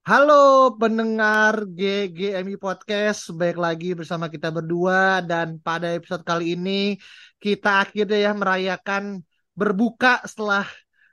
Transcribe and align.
Halo 0.00 0.32
pendengar 0.80 1.68
GGMI 1.76 2.56
Podcast, 2.56 3.28
baik 3.36 3.60
lagi 3.60 3.92
bersama 3.92 4.32
kita 4.32 4.48
berdua. 4.48 5.20
Dan 5.20 5.60
pada 5.60 5.92
episode 5.92 6.24
kali 6.24 6.56
ini 6.56 6.96
kita 7.36 7.84
akhirnya 7.84 8.16
ya 8.16 8.32
merayakan 8.32 9.20
berbuka 9.52 10.24
setelah 10.24 10.64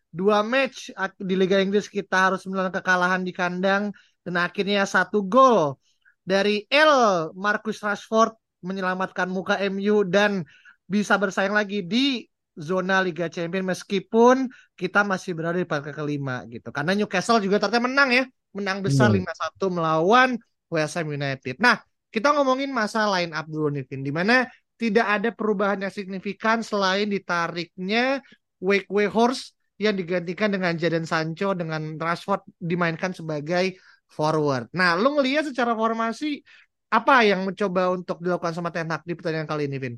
dua 0.08 0.40
match 0.40 0.96
di 1.20 1.36
Liga 1.36 1.60
Inggris. 1.60 1.92
Kita 1.92 2.32
harus 2.32 2.48
menelan 2.48 2.72
kekalahan 2.72 3.28
di 3.28 3.36
kandang 3.36 3.92
dan 4.24 4.36
akhirnya 4.40 4.88
satu 4.88 5.20
gol 5.20 5.76
dari 6.24 6.64
L 6.72 7.36
Marcus 7.36 7.84
Rashford 7.84 8.40
menyelamatkan 8.64 9.28
muka 9.28 9.60
MU 9.68 10.08
dan 10.08 10.48
bisa 10.88 11.20
bersaing 11.20 11.52
lagi 11.52 11.84
di 11.84 12.24
zona 12.58 13.00
Liga 13.06 13.30
Champions 13.30 13.78
meskipun 13.78 14.50
kita 14.74 15.06
masih 15.06 15.38
berada 15.38 15.62
di 15.62 15.70
peringkat 15.70 15.94
kelima 15.94 16.42
gitu 16.50 16.74
karena 16.74 16.98
Newcastle 16.98 17.38
juga 17.40 17.62
ternyata 17.62 17.86
menang 17.86 18.10
ya 18.10 18.24
menang 18.58 18.82
besar 18.82 19.14
Hmm. 19.14 19.22
5-1 19.22 19.70
melawan 19.70 20.30
West 20.68 20.98
Ham 20.98 21.08
United. 21.14 21.62
Nah, 21.62 21.78
kita 22.10 22.34
ngomongin 22.34 22.74
masa 22.74 23.06
line 23.08 23.32
up 23.36 23.46
dulu 23.46 23.70
nih, 23.72 23.86
Vin, 23.86 24.02
di 24.02 24.10
mana 24.10 24.50
tidak 24.78 25.06
ada 25.06 25.30
perubahan 25.34 25.86
yang 25.86 25.94
signifikan 25.94 26.66
selain 26.66 27.10
ditariknya 27.10 28.22
Wake 28.58 28.90
Horse 29.14 29.54
yang 29.78 29.94
digantikan 29.94 30.50
dengan 30.50 30.74
Jadon 30.74 31.06
Sancho 31.06 31.54
dengan 31.54 32.02
Rashford 32.02 32.42
dimainkan 32.58 33.14
sebagai 33.14 33.78
forward. 34.10 34.74
Nah, 34.74 34.98
lu 34.98 35.22
ngelihat 35.22 35.46
secara 35.54 35.78
formasi 35.78 36.42
apa 36.90 37.22
yang 37.28 37.46
mencoba 37.46 37.94
untuk 37.94 38.24
dilakukan 38.24 38.56
sama 38.56 38.74
Ten 38.74 38.90
Hag 38.90 39.04
di 39.06 39.14
pertandingan 39.14 39.46
kali 39.46 39.70
ini, 39.70 39.78
Vin? 39.78 39.96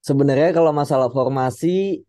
Sebenarnya 0.00 0.48
kalau 0.56 0.72
masalah 0.72 1.08
formasi 1.12 1.66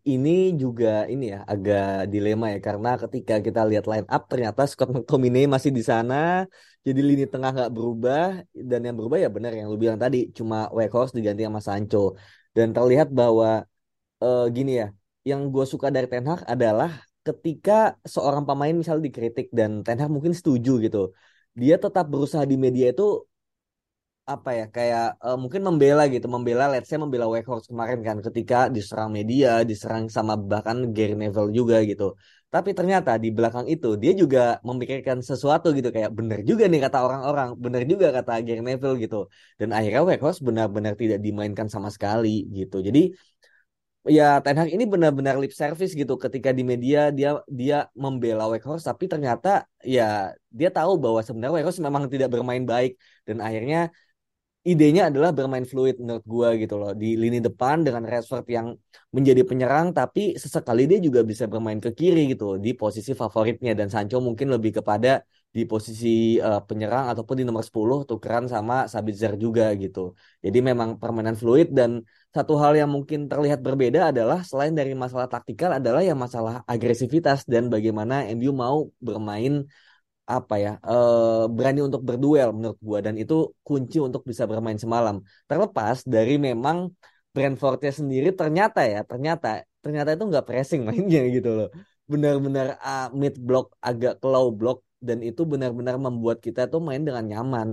ini 0.08 0.56
juga 0.62 1.04
ini 1.12 1.24
ya 1.36 1.38
agak 1.52 2.08
dilema 2.12 2.46
ya. 2.54 2.58
Karena 2.66 2.88
ketika 3.02 3.34
kita 3.46 3.60
lihat 3.70 3.84
line 3.84 4.08
up 4.08 4.22
ternyata 4.32 4.64
Scott 4.64 4.90
McTominay 4.94 5.44
masih 5.54 5.70
di 5.78 5.82
sana. 5.84 6.48
Jadi 6.86 7.00
lini 7.08 7.24
tengah 7.28 7.50
nggak 7.52 7.72
berubah. 7.76 8.40
Dan 8.48 8.80
yang 8.88 8.96
berubah 8.96 9.18
ya 9.24 9.28
benar 9.28 9.52
yang 9.52 9.68
lu 9.68 9.76
bilang 9.76 10.00
tadi 10.00 10.32
cuma 10.32 10.72
Weghorst 10.72 11.12
diganti 11.12 11.44
sama 11.44 11.60
Sancho. 11.60 12.16
Dan 12.56 12.72
terlihat 12.76 13.08
bahwa 13.12 13.68
eh, 14.24 14.44
gini 14.56 14.72
ya 14.80 14.86
yang 15.28 15.40
gue 15.54 15.64
suka 15.68 15.86
dari 15.94 16.08
Ten 16.08 16.24
Hag 16.24 16.48
adalah 16.48 16.90
ketika 17.22 17.94
seorang 18.02 18.42
pemain 18.48 18.74
misalnya 18.74 19.04
dikritik 19.06 19.46
dan 19.54 19.84
Ten 19.86 20.00
Hag 20.00 20.10
mungkin 20.10 20.34
setuju 20.34 20.82
gitu 20.82 21.14
dia 21.52 21.76
tetap 21.76 22.08
berusaha 22.08 22.44
di 22.48 22.56
media 22.56 22.90
itu 22.90 23.28
apa 24.34 24.50
ya 24.58 24.64
kayak 24.76 25.04
eh, 25.26 25.36
mungkin 25.42 25.62
membela 25.68 26.02
gitu 26.14 26.26
membela 26.34 26.64
let's 26.72 26.88
say 26.90 26.98
membela 27.02 27.26
Weghorst 27.32 27.66
kemarin 27.70 28.00
kan 28.06 28.16
ketika 28.26 28.56
diserang 28.74 29.10
media 29.18 29.48
diserang 29.70 30.04
sama 30.16 30.32
bahkan 30.50 30.76
Gary 30.96 31.14
Neville 31.20 31.50
juga 31.58 31.76
gitu. 31.90 32.04
Tapi 32.52 32.70
ternyata 32.78 33.10
di 33.24 33.28
belakang 33.36 33.64
itu 33.74 33.88
dia 34.02 34.12
juga 34.22 34.40
memikirkan 34.68 35.18
sesuatu 35.30 35.66
gitu 35.78 35.88
kayak 35.96 36.10
bener 36.18 36.38
juga 36.50 36.64
nih 36.68 36.80
kata 36.84 36.98
orang-orang 37.06 37.48
bener 37.64 37.82
juga 37.92 38.06
kata 38.16 38.32
Gary 38.46 38.62
Neville 38.68 38.96
gitu. 39.04 39.16
Dan 39.60 39.68
akhirnya 39.76 40.02
Weghorst 40.08 40.40
benar-benar 40.48 40.94
tidak 41.02 41.18
dimainkan 41.26 41.66
sama 41.74 41.88
sekali 41.96 42.28
gitu. 42.58 42.76
Jadi 42.88 43.00
ya 44.16 44.42
Ten 44.42 44.58
Hag 44.58 44.70
ini 44.74 44.84
benar-benar 44.92 45.38
lip 45.38 45.54
service 45.54 45.92
gitu 45.94 46.14
ketika 46.18 46.50
di 46.50 46.62
media 46.66 47.14
dia 47.14 47.38
dia 47.46 47.76
membela 47.94 48.50
Weghorst 48.50 48.84
tapi 48.90 49.04
ternyata 49.06 49.48
ya 49.94 50.34
dia 50.50 50.70
tahu 50.74 50.98
bahwa 50.98 51.20
sebenarnya 51.22 51.54
Weghorst 51.62 51.80
memang 51.86 52.04
tidak 52.12 52.28
bermain 52.34 52.64
baik. 52.72 52.98
Dan 53.26 53.38
akhirnya 53.46 53.94
idenya 54.62 55.10
adalah 55.10 55.30
bermain 55.34 55.66
fluid 55.66 55.98
menurut 55.98 56.24
gua 56.32 56.48
gitu 56.54 56.74
loh 56.78 56.90
di 56.94 57.18
lini 57.18 57.38
depan 57.42 57.82
dengan 57.86 58.02
Rashford 58.06 58.46
yang 58.46 58.66
menjadi 59.10 59.42
penyerang 59.42 59.90
tapi 59.90 60.38
sesekali 60.38 60.86
dia 60.90 60.98
juga 61.02 61.20
bisa 61.26 61.44
bermain 61.50 61.82
ke 61.82 61.90
kiri 61.98 62.30
gitu 62.32 62.62
di 62.64 62.70
posisi 62.72 63.10
favoritnya 63.12 63.74
dan 63.74 63.90
Sancho 63.90 64.22
mungkin 64.22 64.48
lebih 64.54 64.78
kepada 64.78 65.26
di 65.52 65.62
posisi 65.68 66.40
eh, 66.40 66.60
penyerang 66.64 67.12
ataupun 67.12 67.34
di 67.40 67.44
nomor 67.44 67.60
10 67.60 68.08
tukeran 68.08 68.44
sama 68.48 68.88
Sabitzer 68.88 69.36
juga 69.36 69.68
gitu. 69.76 70.16
Jadi 70.40 70.58
memang 70.64 70.96
permainan 70.96 71.36
fluid 71.36 71.68
dan 71.78 71.90
satu 72.32 72.56
hal 72.56 72.72
yang 72.80 72.88
mungkin 72.88 73.28
terlihat 73.28 73.60
berbeda 73.60 74.08
adalah 74.14 74.40
selain 74.48 74.72
dari 74.72 74.96
masalah 74.96 75.28
taktikal 75.28 75.76
adalah 75.76 76.00
yang 76.00 76.16
masalah 76.16 76.64
agresivitas 76.64 77.44
dan 77.44 77.68
bagaimana 77.68 78.24
MU 78.32 78.50
mau 78.56 78.88
bermain 78.96 79.68
apa 80.36 80.54
ya 80.64 80.70
eh, 80.90 81.42
berani 81.56 81.80
untuk 81.88 82.02
berduel 82.08 82.48
menurut 82.56 82.78
gua. 82.88 82.98
Dan 83.06 83.14
itu 83.22 83.34
kunci 83.66 83.96
untuk 84.06 84.22
bisa 84.30 84.44
bermain 84.50 84.78
semalam. 84.84 85.16
Terlepas 85.48 85.96
dari 86.14 86.34
memang 86.48 86.76
Brentfordnya 87.32 87.92
sendiri 88.00 88.28
ternyata 88.40 88.80
ya 88.84 89.00
ternyata 89.10 89.64
ternyata 89.84 90.10
itu 90.14 90.24
nggak 90.30 90.44
pressing 90.48 90.80
mainnya 90.88 91.20
gitu 91.36 91.48
loh. 91.58 91.68
Benar-benar 92.12 92.66
ah, 92.80 93.06
mid 93.20 93.34
block 93.46 93.66
agak 93.88 94.12
ke 94.20 94.26
low 94.32 94.48
block. 94.60 94.78
Dan 95.02 95.18
itu 95.28 95.42
benar-benar 95.52 95.96
membuat 95.98 96.38
kita 96.46 96.60
tuh 96.72 96.80
main 96.86 97.02
dengan 97.02 97.24
nyaman. 97.32 97.68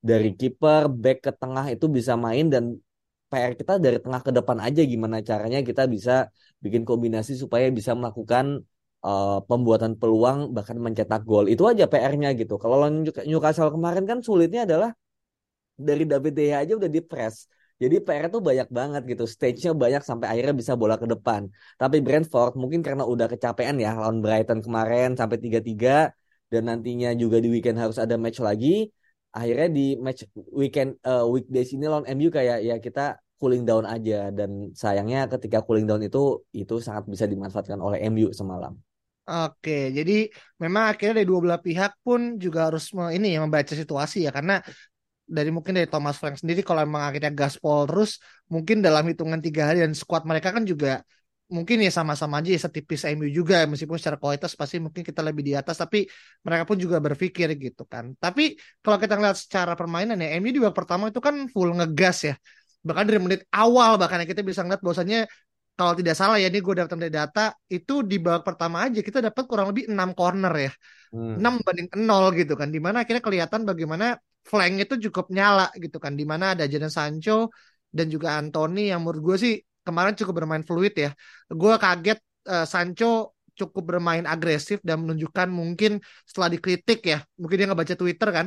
Dari 0.00 0.32
kiper 0.38 0.88
back 1.02 1.18
ke 1.26 1.32
tengah 1.40 1.64
itu 1.74 1.86
bisa 1.96 2.12
main. 2.16 2.48
Dan 2.48 2.64
PR 3.30 3.52
kita 3.54 3.78
dari 3.78 3.98
tengah 4.02 4.20
ke 4.26 4.32
depan 4.34 4.58
aja 4.66 4.82
gimana 4.82 5.22
caranya 5.22 5.58
kita 5.62 5.86
bisa 5.86 6.12
bikin 6.64 6.82
kombinasi 6.82 7.38
supaya 7.38 7.70
bisa 7.70 7.94
melakukan 7.94 8.66
eh, 9.06 9.38
pembuatan 9.48 9.92
peluang 10.00 10.38
bahkan 10.56 10.76
mencetak 10.86 11.20
gol 11.30 11.44
itu 11.52 11.62
aja 11.70 11.84
PR-nya 11.92 12.28
gitu. 12.40 12.54
Kalau 12.62 12.76
Newcastle 13.30 13.70
kemarin 13.76 14.04
kan 14.10 14.18
sulitnya 14.26 14.60
adalah 14.68 14.90
dari 15.88 16.04
David 16.04 16.32
De 16.36 16.42
Gea 16.48 16.56
aja 16.62 16.72
udah 16.80 16.90
di 16.96 17.00
press. 17.00 17.36
Jadi 17.80 17.96
PR 18.04 18.28
tuh 18.28 18.42
banyak 18.44 18.68
banget 18.68 19.02
gitu. 19.08 19.24
Stage-nya 19.24 19.72
banyak 19.72 20.02
sampai 20.04 20.26
akhirnya 20.32 20.54
bisa 20.60 20.72
bola 20.76 21.00
ke 21.00 21.06
depan. 21.08 21.48
Tapi 21.80 21.96
Brentford 22.04 22.52
mungkin 22.60 22.80
karena 22.84 23.08
udah 23.08 23.26
kecapean 23.32 23.80
ya 23.80 23.96
lawan 23.96 24.20
Brighton 24.20 24.60
kemarin 24.60 25.16
sampai 25.16 25.40
3-3 25.40 26.12
dan 26.52 26.62
nantinya 26.68 27.08
juga 27.16 27.40
di 27.40 27.48
weekend 27.48 27.80
harus 27.80 27.96
ada 27.96 28.20
match 28.20 28.38
lagi. 28.44 28.92
Akhirnya 29.32 29.68
di 29.72 29.96
match 29.96 30.28
weekend 30.52 31.00
eh, 31.08 31.24
weekdays 31.24 31.72
ini 31.72 31.84
lawan 31.88 32.04
MU 32.04 32.28
kayak 32.28 32.58
ya 32.68 32.76
kita 32.84 33.16
cooling 33.40 33.64
down 33.64 33.88
aja 33.88 34.28
dan 34.28 34.68
sayangnya 34.76 35.24
ketika 35.32 35.64
cooling 35.64 35.88
down 35.88 36.04
itu 36.04 36.44
itu 36.52 36.74
sangat 36.84 37.08
bisa 37.08 37.24
dimanfaatkan 37.24 37.80
oleh 37.80 37.98
MU 38.12 38.28
semalam. 38.36 38.76
Oke, 39.30 39.94
jadi 39.96 40.12
memang 40.62 40.82
akhirnya 40.90 41.14
dari 41.22 41.28
dua 41.30 41.40
belah 41.44 41.60
pihak 41.66 41.90
pun 42.02 42.20
juga 42.42 42.58
harus 42.66 42.90
ini 43.14 43.26
ya 43.34 43.38
membaca 43.46 43.74
situasi 43.80 44.16
ya 44.26 44.30
karena 44.34 44.52
dari 45.36 45.50
mungkin 45.54 45.72
dari 45.78 45.86
Thomas 45.86 46.18
Frank 46.18 46.42
sendiri 46.42 46.60
kalau 46.66 46.82
emang 46.82 47.02
akhirnya 47.06 47.30
gaspol 47.30 47.86
terus 47.86 48.18
mungkin 48.50 48.82
dalam 48.86 49.04
hitungan 49.06 49.38
tiga 49.38 49.70
hari 49.70 49.78
dan 49.86 49.94
squad 49.94 50.26
mereka 50.26 50.50
kan 50.56 50.66
juga 50.66 51.06
mungkin 51.50 51.78
ya 51.86 51.90
sama-sama 51.94 52.42
aja 52.42 52.50
ya 52.56 52.60
setipis 52.66 53.02
MU 53.06 53.30
juga 53.30 53.66
meskipun 53.70 53.98
secara 54.02 54.18
kualitas 54.18 54.52
pasti 54.58 54.76
mungkin 54.82 55.02
kita 55.06 55.22
lebih 55.22 55.42
di 55.48 55.52
atas 55.54 55.76
tapi 55.78 56.10
mereka 56.46 56.62
pun 56.66 56.76
juga 56.78 56.98
berpikir 56.98 57.48
gitu 57.54 57.82
kan. 57.86 58.14
Tapi 58.18 58.58
kalau 58.82 58.98
kita 58.98 59.14
ngeliat 59.14 59.38
secara 59.38 59.72
permainan 59.78 60.18
ya 60.18 60.28
MU 60.42 60.50
di 60.50 60.58
babak 60.62 60.74
pertama 60.86 61.04
itu 61.14 61.22
kan 61.22 61.46
full 61.54 61.70
ngegas 61.78 62.18
ya. 62.26 62.34
Bahkan 62.82 63.04
dari 63.06 63.20
menit 63.22 63.40
awal 63.54 63.94
bahkan 64.00 64.22
ya 64.22 64.26
kita 64.26 64.42
bisa 64.42 64.66
ngeliat 64.66 64.82
bahwasannya 64.82 65.20
kalau 65.80 65.96
tidak 65.96 66.12
salah 66.12 66.36
ya 66.36 66.52
ini 66.52 66.60
gue 66.60 66.74
dapat 66.76 66.92
dari 66.92 67.08
data 67.08 67.56
itu 67.72 68.04
di 68.04 68.20
babak 68.20 68.44
pertama 68.52 68.84
aja 68.84 69.00
kita 69.00 69.24
dapat 69.24 69.48
kurang 69.48 69.72
lebih 69.72 69.88
6 69.88 70.12
corner 70.12 70.52
ya. 70.52 70.72
Hmm. 71.08 71.40
6 71.40 71.64
banding 71.64 71.88
0 71.96 72.36
gitu 72.36 72.52
kan. 72.60 72.68
Di 72.68 72.80
mana 72.84 72.96
akhirnya 73.00 73.24
kelihatan 73.24 73.64
bagaimana 73.64 74.20
flank 74.44 74.74
itu 74.84 75.08
cukup 75.08 75.32
nyala 75.32 75.72
gitu 75.80 75.96
kan. 75.96 76.12
Di 76.20 76.28
mana 76.28 76.52
ada 76.52 76.68
Jadon 76.68 76.92
Sancho 76.92 77.48
dan 77.88 78.12
juga 78.12 78.36
Anthony 78.36 78.92
yang 78.92 79.00
menurut 79.00 79.20
gue 79.24 79.36
sih 79.40 79.54
kemarin 79.80 80.12
cukup 80.20 80.44
bermain 80.44 80.60
fluid 80.68 80.92
ya. 80.92 81.10
Gue 81.48 81.72
kaget 81.80 82.20
eh, 82.52 82.66
Sancho 82.68 83.40
cukup 83.56 83.96
bermain 83.96 84.24
agresif 84.28 84.84
dan 84.84 85.00
menunjukkan 85.00 85.48
mungkin 85.48 86.04
setelah 86.28 86.52
dikritik 86.52 87.00
ya. 87.08 87.24
Mungkin 87.40 87.56
dia 87.56 87.66
nggak 87.72 87.80
baca 87.88 87.96
Twitter 87.96 88.28
kan. 88.28 88.46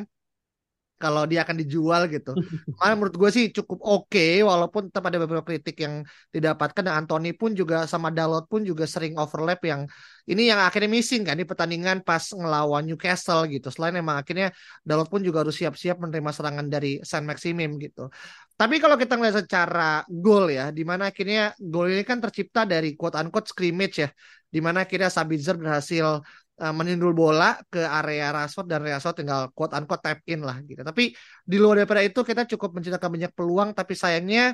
Kalau 1.02 1.28
dia 1.28 1.44
akan 1.44 1.60
dijual 1.60 2.08
gitu. 2.08 2.32
Kemarin 2.80 2.96
menurut 2.96 3.16
gue 3.20 3.30
sih 3.36 3.46
cukup 3.52 3.84
oke 3.84 4.26
walaupun 4.48 4.88
tetap 4.88 5.04
ada 5.12 5.20
beberapa 5.20 5.44
kritik 5.44 5.76
yang 5.84 6.08
didapatkan 6.32 6.80
dan 6.80 7.04
Anthony 7.04 7.36
pun 7.36 7.52
juga 7.52 7.84
sama 7.92 8.08
Dalot 8.08 8.48
pun 8.48 8.64
juga 8.64 8.88
sering 8.88 9.20
overlap 9.20 9.60
yang 9.68 9.84
ini 10.32 10.48
yang 10.48 10.64
akhirnya 10.64 10.88
missing 10.88 11.28
kan 11.28 11.36
di 11.36 11.44
pertandingan 11.44 12.08
pas 12.08 12.24
ngelawan 12.32 12.88
Newcastle 12.88 13.44
gitu. 13.52 13.68
Selain 13.68 14.00
emang 14.00 14.16
akhirnya 14.16 14.56
Dalot 14.80 15.12
pun 15.12 15.20
juga 15.20 15.44
harus 15.44 15.60
siap-siap 15.60 16.00
menerima 16.00 16.32
serangan 16.32 16.68
dari 16.72 17.04
San 17.04 17.28
Maximim 17.28 17.76
gitu. 17.84 18.08
Tapi 18.54 18.80
kalau 18.80 18.96
kita 18.96 19.18
ngelihat 19.18 19.44
secara 19.44 20.06
gol 20.08 20.48
ya, 20.54 20.72
di 20.72 20.88
mana 20.88 21.12
akhirnya 21.12 21.52
gol 21.58 21.90
ini 21.92 22.06
kan 22.06 22.22
tercipta 22.22 22.64
dari 22.64 22.94
quote 22.96 23.20
unquote 23.20 23.50
scrimmage 23.50 24.06
ya, 24.06 24.10
di 24.48 24.62
mana 24.62 24.86
akhirnya 24.86 25.10
Sabitzer 25.10 25.58
berhasil 25.58 26.22
uh, 26.60 26.74
menindul 26.74 27.16
bola 27.16 27.58
ke 27.72 27.82
area 27.82 28.30
Rashford 28.36 28.68
dan 28.70 28.86
Rashford 28.86 29.24
tinggal 29.24 29.50
quote 29.56 29.74
unquote 29.74 30.04
tap 30.04 30.20
in 30.30 30.46
lah 30.46 30.62
gitu. 30.66 30.82
Tapi 30.86 31.14
di 31.42 31.58
luar 31.58 31.82
daripada 31.82 32.02
itu 32.06 32.20
kita 32.22 32.46
cukup 32.46 32.78
menciptakan 32.78 33.10
banyak 33.10 33.32
peluang, 33.34 33.70
tapi 33.74 33.94
sayangnya 33.98 34.54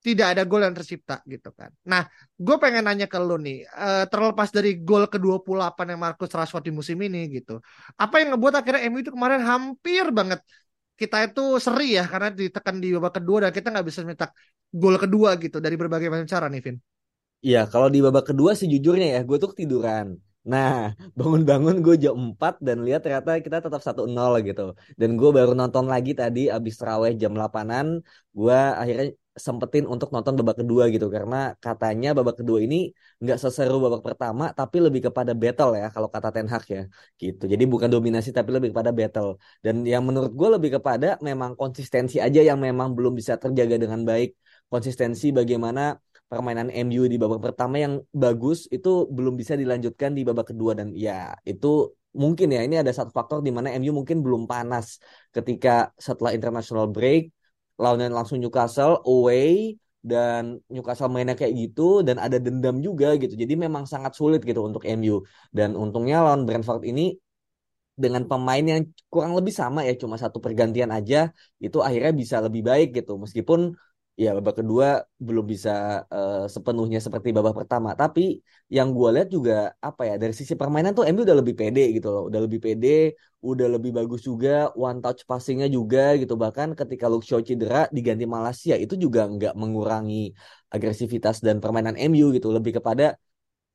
tidak 0.00 0.32
ada 0.32 0.42
gol 0.48 0.64
yang 0.64 0.72
tercipta 0.72 1.20
gitu 1.28 1.52
kan. 1.52 1.68
Nah, 1.84 2.08
gue 2.40 2.56
pengen 2.56 2.88
nanya 2.88 3.04
ke 3.04 3.20
lu 3.20 3.36
nih, 3.36 3.68
uh, 3.68 4.04
terlepas 4.08 4.48
dari 4.48 4.80
gol 4.80 5.04
ke-28 5.12 5.78
yang 5.92 6.00
Marcus 6.00 6.32
Rashford 6.32 6.64
di 6.64 6.72
musim 6.72 6.96
ini 7.04 7.28
gitu. 7.28 7.60
Apa 8.00 8.24
yang 8.24 8.32
ngebuat 8.32 8.54
akhirnya 8.64 8.88
MU 8.88 9.04
itu 9.04 9.12
kemarin 9.12 9.44
hampir 9.44 10.08
banget 10.08 10.40
kita 11.00 11.32
itu 11.32 11.56
seri 11.56 11.96
ya 11.96 12.04
karena 12.04 12.28
ditekan 12.28 12.76
di 12.76 12.92
babak 12.92 13.24
kedua 13.24 13.48
dan 13.48 13.50
kita 13.56 13.72
nggak 13.72 13.86
bisa 13.88 14.04
minta 14.04 14.28
gol 14.68 15.00
kedua 15.00 15.40
gitu 15.40 15.56
dari 15.56 15.72
berbagai 15.80 16.12
macam 16.12 16.28
cara 16.28 16.52
nih 16.52 16.60
Vin. 16.60 16.76
Iya, 17.40 17.64
kalau 17.72 17.88
di 17.88 18.04
babak 18.04 18.36
kedua 18.36 18.52
sejujurnya 18.52 19.16
ya, 19.16 19.20
gue 19.24 19.36
tuh 19.40 19.56
tiduran. 19.56 20.20
Nah, 20.40 20.96
bangun-bangun 21.18 21.76
gue 21.84 21.94
jam 22.04 22.16
4 22.16 22.54
dan 22.66 22.80
lihat 22.86 23.00
ternyata 23.04 23.30
kita 23.44 23.60
tetap 23.60 23.82
1-0 23.84 24.32
gitu. 24.48 24.62
Dan 25.00 25.10
gue 25.20 25.30
baru 25.36 25.52
nonton 25.52 25.84
lagi 25.92 26.10
tadi 26.16 26.40
abis 26.48 26.74
terawih 26.80 27.12
jam 27.22 27.32
8-an, 27.36 27.86
gue 28.32 28.56
akhirnya 28.80 29.06
sempetin 29.36 29.84
untuk 29.84 30.08
nonton 30.14 30.34
babak 30.40 30.56
kedua 30.64 30.88
gitu. 30.94 31.06
Karena 31.12 31.36
katanya 31.64 32.08
babak 32.16 32.40
kedua 32.40 32.58
ini 32.64 32.76
nggak 33.20 33.36
seseru 33.36 33.76
babak 33.84 34.00
pertama 34.00 34.44
tapi 34.56 34.76
lebih 34.80 35.00
kepada 35.12 35.32
battle 35.36 35.76
ya 35.76 35.86
kalau 35.94 36.08
kata 36.08 36.28
Ten 36.34 36.48
Hag 36.48 36.64
ya 36.76 36.82
gitu. 37.20 37.44
Jadi 37.52 37.64
bukan 37.72 37.88
dominasi 37.92 38.32
tapi 38.32 38.50
lebih 38.56 38.72
kepada 38.72 38.90
battle. 38.96 39.36
Dan 39.64 39.84
yang 39.84 40.02
menurut 40.08 40.32
gue 40.32 40.48
lebih 40.56 40.70
kepada 40.80 41.06
memang 41.20 41.52
konsistensi 41.60 42.16
aja 42.16 42.40
yang 42.40 42.58
memang 42.66 42.88
belum 42.96 43.12
bisa 43.12 43.36
terjaga 43.36 43.76
dengan 43.76 44.00
baik. 44.08 44.32
Konsistensi 44.72 45.36
bagaimana 45.38 45.80
permainan 46.30 46.68
MU 46.70 47.02
di 47.12 47.16
babak 47.22 47.40
pertama 47.46 47.76
yang 47.84 47.94
bagus 48.14 48.70
itu 48.70 48.88
belum 49.16 49.34
bisa 49.40 49.54
dilanjutkan 49.58 50.10
di 50.16 50.22
babak 50.28 50.54
kedua 50.54 50.72
dan 50.78 50.88
ya 50.94 51.34
itu 51.50 51.66
mungkin 52.22 52.48
ya 52.54 52.60
ini 52.66 52.76
ada 52.82 52.92
satu 52.94 53.10
faktor 53.10 53.38
di 53.46 53.50
mana 53.56 53.68
MU 53.74 53.90
mungkin 53.98 54.22
belum 54.24 54.42
panas 54.50 54.86
ketika 55.34 55.90
setelah 55.98 56.30
international 56.36 56.86
break 56.94 57.34
lawannya 57.80 58.08
langsung 58.12 58.38
Newcastle 58.42 59.02
away 59.08 59.74
dan 60.00 60.60
Newcastle 60.72 61.12
mainnya 61.12 61.36
kayak 61.36 61.54
gitu 61.60 62.00
dan 62.06 62.16
ada 62.16 62.36
dendam 62.40 62.80
juga 62.80 63.16
gitu. 63.20 63.36
Jadi 63.36 63.52
memang 63.56 63.84
sangat 63.84 64.12
sulit 64.16 64.40
gitu 64.48 64.60
untuk 64.64 64.84
MU. 64.88 65.20
Dan 65.52 65.76
untungnya 65.76 66.24
lawan 66.24 66.48
Brentford 66.48 66.84
ini 66.88 67.16
dengan 68.00 68.24
pemain 68.24 68.64
yang 68.64 68.80
kurang 69.12 69.36
lebih 69.36 69.52
sama 69.52 69.84
ya 69.84 69.92
cuma 69.92 70.16
satu 70.16 70.40
pergantian 70.40 70.88
aja 70.88 71.28
itu 71.60 71.78
akhirnya 71.84 72.12
bisa 72.16 72.36
lebih 72.40 72.62
baik 72.64 72.96
gitu 72.96 73.20
meskipun 73.20 73.76
ya 74.22 74.28
babak 74.36 74.54
kedua 74.60 74.86
belum 75.26 75.44
bisa 75.52 75.70
uh, 76.16 76.44
sepenuhnya 76.54 76.98
seperti 77.06 77.28
babak 77.36 77.54
pertama. 77.60 77.90
Tapi 78.00 78.20
yang 78.76 78.88
gue 78.96 79.08
lihat 79.14 79.28
juga 79.36 79.52
apa 79.88 80.02
ya 80.08 80.14
dari 80.22 80.34
sisi 80.40 80.54
permainan 80.60 80.92
tuh 80.98 81.04
MU 81.08 81.22
udah 81.26 81.38
lebih 81.40 81.54
pede 81.60 81.80
gitu 81.96 82.08
loh, 82.14 82.22
udah 82.28 82.40
lebih 82.44 82.60
pede, 82.64 83.16
udah 83.50 83.66
lebih 83.74 83.90
bagus 83.98 84.20
juga, 84.28 84.68
one 84.76 84.98
touch 85.02 85.20
passingnya 85.30 85.68
juga 85.76 86.00
gitu. 86.20 86.34
Bahkan 86.44 86.68
ketika 86.80 87.04
Luke 87.12 87.24
cedera 87.24 87.88
diganti 87.96 88.24
Malaysia 88.36 88.74
itu 88.84 88.94
juga 89.04 89.20
nggak 89.34 89.52
mengurangi 89.56 90.36
agresivitas 90.74 91.36
dan 91.46 91.56
permainan 91.64 91.96
MU 91.96 92.26
gitu. 92.36 92.48
Lebih 92.56 92.72
kepada 92.78 93.16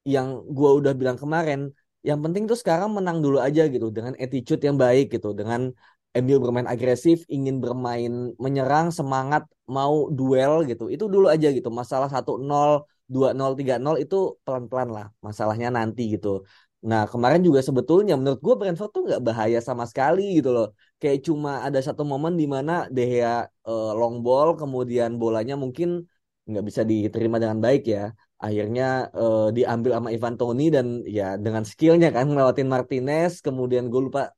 yang 0.06 0.28
gue 0.58 0.70
udah 0.80 0.94
bilang 1.00 1.18
kemarin, 1.18 1.74
yang 2.06 2.20
penting 2.22 2.46
tuh 2.46 2.58
sekarang 2.62 2.94
menang 2.94 3.18
dulu 3.26 3.42
aja 3.42 3.66
gitu 3.74 3.90
dengan 3.90 4.14
attitude 4.22 4.62
yang 4.62 4.78
baik 4.78 5.06
gitu, 5.10 5.34
dengan 5.34 5.74
MU 6.16 6.38
bermain 6.44 6.68
agresif, 6.74 7.28
ingin 7.28 7.60
bermain 7.64 8.32
menyerang, 8.40 8.88
semangat, 8.96 9.44
mau 9.68 10.08
duel 10.08 10.64
gitu. 10.70 10.88
Itu 10.88 11.06
dulu 11.14 11.28
aja 11.28 11.48
gitu. 11.52 11.68
Masalah 11.80 12.08
1-0, 12.08 12.88
2-0, 13.12 13.52
3-0 13.60 13.96
itu 14.04 14.40
pelan-pelan 14.48 14.90
lah. 14.96 15.06
Masalahnya 15.20 15.70
nanti 15.78 16.02
gitu. 16.16 16.48
Nah 16.86 17.10
kemarin 17.10 17.42
juga 17.42 17.60
sebetulnya 17.66 18.14
menurut 18.14 18.40
gue 18.46 18.56
Brentford 18.62 18.92
tuh 18.94 19.02
nggak 19.10 19.22
bahaya 19.28 19.60
sama 19.60 19.84
sekali 19.90 20.38
gitu 20.38 20.50
loh. 20.56 20.68
Kayak 21.02 21.20
cuma 21.28 21.66
ada 21.68 21.80
satu 21.82 22.06
momen 22.06 22.34
di 22.42 22.46
mana 22.46 22.86
De 22.94 23.04
Gea 23.10 23.50
uh, 23.66 23.92
long 24.00 24.22
ball, 24.26 24.54
kemudian 24.62 25.18
bolanya 25.18 25.58
mungkin 25.58 26.06
nggak 26.46 26.64
bisa 26.70 26.82
diterima 26.86 27.42
dengan 27.42 27.60
baik 27.66 27.84
ya. 27.90 28.14
Akhirnya 28.38 29.10
uh, 29.18 29.50
diambil 29.50 29.92
sama 29.98 30.10
Ivan 30.14 30.36
Toni 30.38 30.64
dan 30.70 31.02
ya 31.10 31.42
dengan 31.42 31.64
skillnya 31.66 32.14
kan 32.14 32.30
ngelewatin 32.30 32.70
Martinez, 32.70 33.42
kemudian 33.42 33.90
gue 33.90 34.02
lupa 34.06 34.30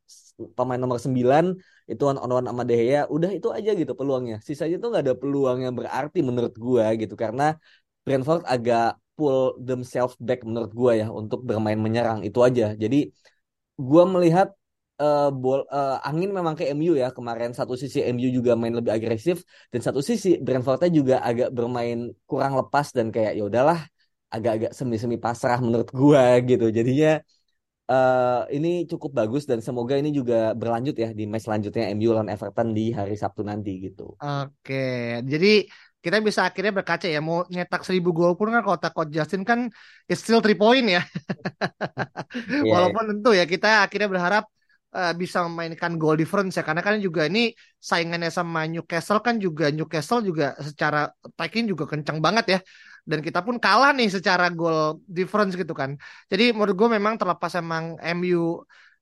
pemain 0.57 0.80
nomor 0.84 0.98
9 1.01 1.45
itu 1.92 2.04
on 2.10 2.18
on 2.24 2.31
one 2.38 2.45
sama 2.50 2.63
De 2.69 2.75
Gea 2.78 3.01
udah 3.16 3.30
itu 3.38 3.48
aja 3.57 3.72
gitu 3.80 3.94
peluangnya. 4.00 4.36
Sisanya 4.48 4.75
tuh 4.81 4.88
nggak 4.92 5.04
ada 5.06 5.16
peluang 5.22 5.57
yang 5.66 5.74
berarti 5.80 6.19
menurut 6.22 6.54
gua 6.66 6.86
gitu 7.01 7.16
karena 7.24 7.44
Brentford 8.06 8.44
agak 8.54 9.00
pull 9.18 9.57
themselves 9.68 10.16
back 10.22 10.39
menurut 10.48 10.72
gua 10.80 10.92
ya 11.01 11.07
untuk 11.10 11.39
bermain 11.48 11.80
menyerang 11.86 12.19
itu 12.28 12.39
aja. 12.48 12.63
Jadi 12.84 13.10
gua 13.80 14.04
melihat 14.13 14.48
uh, 15.01 15.30
bol 15.34 15.66
uh, 15.74 15.98
angin 16.07 16.30
memang 16.38 16.54
ke 16.60 16.63
MU 16.69 16.94
ya. 16.94 17.10
Kemarin 17.18 17.51
satu 17.57 17.74
sisi 17.74 18.00
MU 18.06 18.30
juga 18.38 18.51
main 18.60 18.74
lebih 18.78 18.94
agresif 18.94 19.42
dan 19.72 19.81
satu 19.81 20.01
sisi 20.06 20.38
Brentfordnya 20.38 20.89
juga 20.94 21.16
agak 21.25 21.50
bermain 21.57 22.13
kurang 22.30 22.54
lepas 22.60 22.94
dan 22.94 23.10
kayak 23.16 23.34
ya 23.38 23.44
udahlah 23.50 23.80
agak-agak 24.28 24.72
semi-semi 24.75 25.18
pasrah 25.18 25.57
menurut 25.66 25.89
gua 25.95 26.38
gitu. 26.44 26.68
Jadinya 26.78 27.24
uh, 27.88 28.44
ini 28.51 28.86
cukup 28.86 29.12
bagus 29.16 29.48
dan 29.48 29.63
semoga 29.63 29.95
ini 29.95 30.12
juga 30.12 30.54
berlanjut 30.54 30.95
ya 30.95 31.10
di 31.16 31.25
match 31.25 31.48
selanjutnya 31.48 31.92
MU 31.95 32.12
lawan 32.13 32.30
Everton 32.30 32.75
di 32.75 32.92
hari 32.92 33.16
Sabtu 33.16 33.42
nanti 33.48 33.80
gitu. 33.81 34.16
Oke, 34.19 35.24
jadi 35.24 35.68
kita 35.98 36.24
bisa 36.24 36.48
akhirnya 36.48 36.72
berkaca 36.72 37.10
ya 37.10 37.19
mau 37.19 37.44
nyetak 37.50 37.84
seribu 37.84 38.13
gol 38.16 38.38
pun 38.38 38.54
kan 38.54 38.63
kalau 38.63 38.78
Coach 38.80 39.12
Justin 39.12 39.44
kan 39.44 39.68
it's 40.07 40.24
still 40.24 40.39
three 40.39 40.56
point 40.56 40.86
ya. 40.88 41.01
yeah. 42.63 42.63
Walaupun 42.63 43.18
tentu 43.18 43.36
ya 43.36 43.44
kita 43.44 43.84
akhirnya 43.84 44.07
berharap 44.07 44.48
uh, 44.94 45.13
bisa 45.18 45.44
memainkan 45.50 46.00
goal 46.00 46.16
difference 46.16 46.56
ya 46.56 46.63
karena 46.63 46.86
kan 46.86 47.01
juga 47.01 47.28
ini 47.28 47.51
saingannya 47.81 48.31
sama 48.31 48.63
Newcastle 48.69 49.19
kan 49.19 49.42
juga 49.42 49.74
Newcastle 49.74 50.24
juga 50.24 50.56
secara 50.62 51.12
attacking 51.24 51.68
juga 51.68 51.89
kencang 51.89 52.24
banget 52.24 52.45
ya 52.56 52.60
dan 53.09 53.19
kita 53.24 53.39
pun 53.48 53.56
kalah 53.63 53.92
nih 53.98 54.09
secara 54.12 54.45
goal 54.51 55.00
difference 55.07 55.54
gitu 55.56 55.74
kan. 55.81 55.95
Jadi 56.31 56.51
menurut 56.56 56.75
gue 56.75 56.89
memang 56.98 57.13
terlepas 57.19 57.51
emang 57.56 57.95
MU 58.04 58.62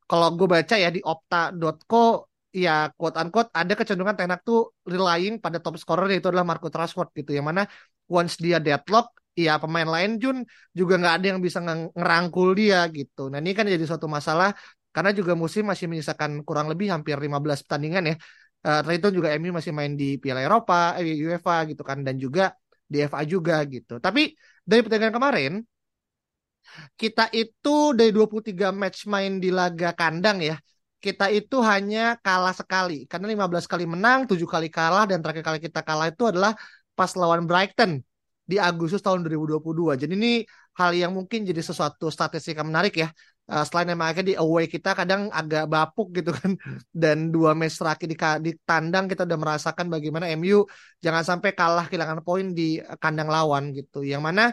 kalau 0.10 0.28
gue 0.38 0.48
baca 0.56 0.76
ya 0.84 0.90
di 0.96 1.02
opta.co 1.02 2.30
ya 2.56 2.94
quote 2.96 3.18
unquote 3.20 3.50
ada 3.52 3.74
kecenderungan 3.76 4.16
Tenak 4.16 4.40
tuh 4.48 4.72
relying 4.88 5.42
pada 5.44 5.58
top 5.60 5.76
scorer 5.82 6.08
yaitu 6.14 6.30
adalah 6.32 6.48
Marco 6.48 6.70
Rashford 6.72 7.10
gitu 7.20 7.32
yang 7.36 7.46
mana 7.50 7.66
once 8.08 8.38
dia 8.40 8.58
deadlock 8.64 9.12
ya 9.36 9.60
pemain 9.60 9.90
lain 9.96 10.16
Jun 10.22 10.38
juga 10.72 10.94
nggak 11.02 11.14
ada 11.20 11.26
yang 11.36 11.40
bisa 11.44 11.60
ngerangkul 11.60 12.56
dia 12.56 12.88
gitu. 12.94 13.28
Nah 13.28 13.44
ini 13.44 13.52
kan 13.58 13.66
jadi 13.68 13.84
suatu 13.84 14.08
masalah 14.08 14.56
karena 14.96 15.12
juga 15.12 15.36
musim 15.36 15.68
masih 15.68 15.92
menyisakan 15.92 16.32
kurang 16.48 16.72
lebih 16.72 16.88
hampir 16.94 17.20
15 17.20 17.60
pertandingan 17.66 18.04
ya. 18.14 18.16
Uh, 18.66 18.82
itu 18.98 19.08
juga 19.14 19.30
MU 19.38 19.52
masih 19.54 19.74
main 19.78 19.94
di 19.94 20.18
Piala 20.18 20.42
Eropa, 20.42 20.98
eh, 20.98 21.14
UEFA 21.22 21.70
gitu 21.70 21.86
kan 21.86 22.02
dan 22.02 22.16
juga 22.18 22.56
di 22.92 22.98
FA 23.06 23.22
juga 23.26 23.62
gitu. 23.66 23.98
Tapi 23.98 24.34
dari 24.66 24.80
pertandingan 24.82 25.16
kemarin 25.16 25.54
kita 26.98 27.30
itu 27.32 27.94
dari 27.98 28.12
23 28.12 28.74
match 28.74 29.06
main 29.06 29.38
di 29.38 29.50
laga 29.54 29.94
kandang 29.94 30.42
ya, 30.42 30.56
kita 30.98 31.30
itu 31.30 31.62
hanya 31.62 32.18
kalah 32.26 32.56
sekali. 32.56 33.06
Karena 33.06 33.30
15 33.30 33.70
kali 33.70 33.86
menang, 33.86 34.26
7 34.26 34.48
kali 34.50 34.68
kalah 34.74 35.06
dan 35.10 35.22
terakhir 35.22 35.44
kali 35.46 35.60
kita 35.62 35.82
kalah 35.86 36.10
itu 36.10 36.24
adalah 36.26 36.58
pas 36.98 37.12
lawan 37.14 37.46
Brighton 37.46 38.02
di 38.46 38.58
Agustus 38.62 39.02
tahun 39.02 39.26
2022. 39.26 39.98
Jadi 40.02 40.14
ini 40.14 40.34
hal 40.78 40.92
yang 40.94 41.12
mungkin 41.18 41.46
jadi 41.46 41.62
sesuatu 41.62 42.10
statistik 42.14 42.58
yang 42.58 42.70
menarik 42.70 42.94
ya 42.98 43.10
uh, 43.52 43.64
selain 43.68 43.94
emang 43.94 44.08
akhirnya 44.10 44.30
di 44.34 44.38
away 44.38 44.66
kita 44.66 44.98
kadang 44.98 45.30
agak 45.30 45.66
bapuk 45.70 46.14
gitu 46.18 46.32
kan. 46.34 46.58
Dan 47.02 47.30
dua 47.30 47.52
match 47.54 47.78
terakhir 47.82 48.08
di, 48.10 48.18
di 48.46 48.52
tandang 48.66 49.06
kita 49.12 49.28
udah 49.28 49.40
merasakan 49.40 49.86
bagaimana 49.90 50.26
MU 50.34 50.66
jangan 51.04 51.24
sampai 51.24 51.54
kalah 51.54 51.86
kehilangan 51.90 52.22
poin 52.26 52.54
di 52.54 52.82
kandang 52.98 53.30
lawan 53.30 53.72
gitu. 53.78 54.02
Yang 54.02 54.22
mana 54.24 54.44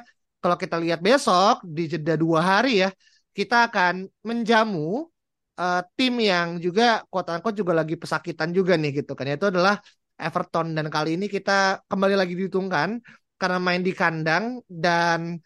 kalau 0.43 0.57
kita 0.59 0.77
lihat 0.83 1.01
besok 1.01 1.63
di 1.63 1.87
jeda 1.87 2.19
dua 2.19 2.41
hari 2.43 2.83
ya 2.83 2.91
kita 3.33 3.73
akan 3.73 4.11
menjamu 4.29 5.09
uh, 5.57 5.81
tim 5.97 6.15
yang 6.21 6.61
juga 6.61 7.01
kota 7.09 7.41
angkot 7.41 7.57
juga 7.57 7.73
lagi 7.73 7.97
pesakitan 7.97 8.53
juga 8.53 8.77
nih 8.77 9.03
gitu 9.03 9.13
kan. 9.17 9.25
Itu 9.29 9.49
adalah 9.49 9.81
Everton. 10.21 10.77
Dan 10.77 10.87
kali 10.93 11.17
ini 11.17 11.27
kita 11.27 11.83
kembali 11.89 12.15
lagi 12.15 12.35
dihitungkan 12.37 13.01
karena 13.41 13.59
main 13.59 13.83
di 13.83 13.93
kandang 13.97 14.63
dan 14.71 15.41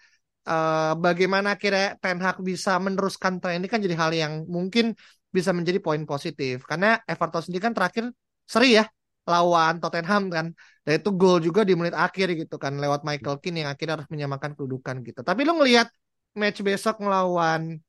uh, 0.47 0.93
bagaimana 0.97 1.59
kira 1.61 1.99
Ten 2.01 2.19
Hag 2.23 2.41
bisa 2.41 2.79
meneruskan 2.79 3.43
tren 3.43 3.61
ini 3.61 3.69
kan 3.69 3.83
jadi 3.83 3.97
hal 3.99 4.11
yang 4.15 4.33
mungkin 4.47 4.95
bisa 5.35 5.51
menjadi 5.53 5.79
poin 5.83 6.03
positif. 6.07 6.65
Karena 6.65 6.97
Everton 7.05 7.43
sendiri 7.45 7.63
kan 7.69 7.75
terakhir 7.77 8.05
seri 8.47 8.79
ya 8.79 8.85
lawan 9.27 9.83
Tottenham 9.83 10.31
kan. 10.31 10.47
Dan 10.87 10.93
itu 11.03 11.11
gol 11.13 11.43
juga 11.43 11.67
di 11.67 11.75
menit 11.75 11.93
akhir 11.93 12.39
gitu 12.39 12.57
kan 12.63 12.79
lewat 12.79 13.03
Michael 13.03 13.43
Keane 13.43 13.67
yang 13.67 13.71
akhirnya 13.75 13.95
harus 14.01 14.09
menyamakan 14.09 14.55
kedudukan 14.55 15.03
gitu. 15.03 15.21
Tapi 15.27 15.41
lu 15.43 15.59
ngelihat 15.59 15.91
match 16.39 16.63
besok 16.63 17.03
melawan 17.03 17.83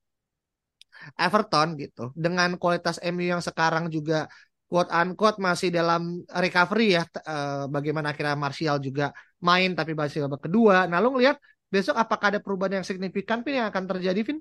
Everton 1.14 1.78
gitu 1.78 2.10
dengan 2.18 2.58
kualitas 2.58 2.98
MU 3.06 3.22
yang 3.22 3.44
sekarang 3.44 3.94
juga 3.94 4.26
quote 4.68 4.92
unquote 4.92 5.40
masih 5.40 5.70
dalam 5.72 6.26
recovery 6.28 6.98
ya 7.00 7.04
uh, 7.06 7.70
bagaimana 7.72 8.12
akhirnya 8.12 8.36
Martial 8.36 8.78
juga 8.82 9.16
main 9.40 9.72
tapi 9.78 9.94
masih 9.94 10.26
babak 10.28 10.50
kedua. 10.50 10.90
Nah, 10.90 10.98
lu 11.00 11.16
ngelihat 11.16 11.38
besok 11.68 11.96
apakah 12.00 12.36
ada 12.36 12.40
perubahan 12.40 12.82
yang 12.82 12.86
signifikan 12.88 13.44
Vin 13.44 13.64
yang 13.64 13.68
akan 13.70 13.84
terjadi 13.86 14.22
Vin? 14.24 14.40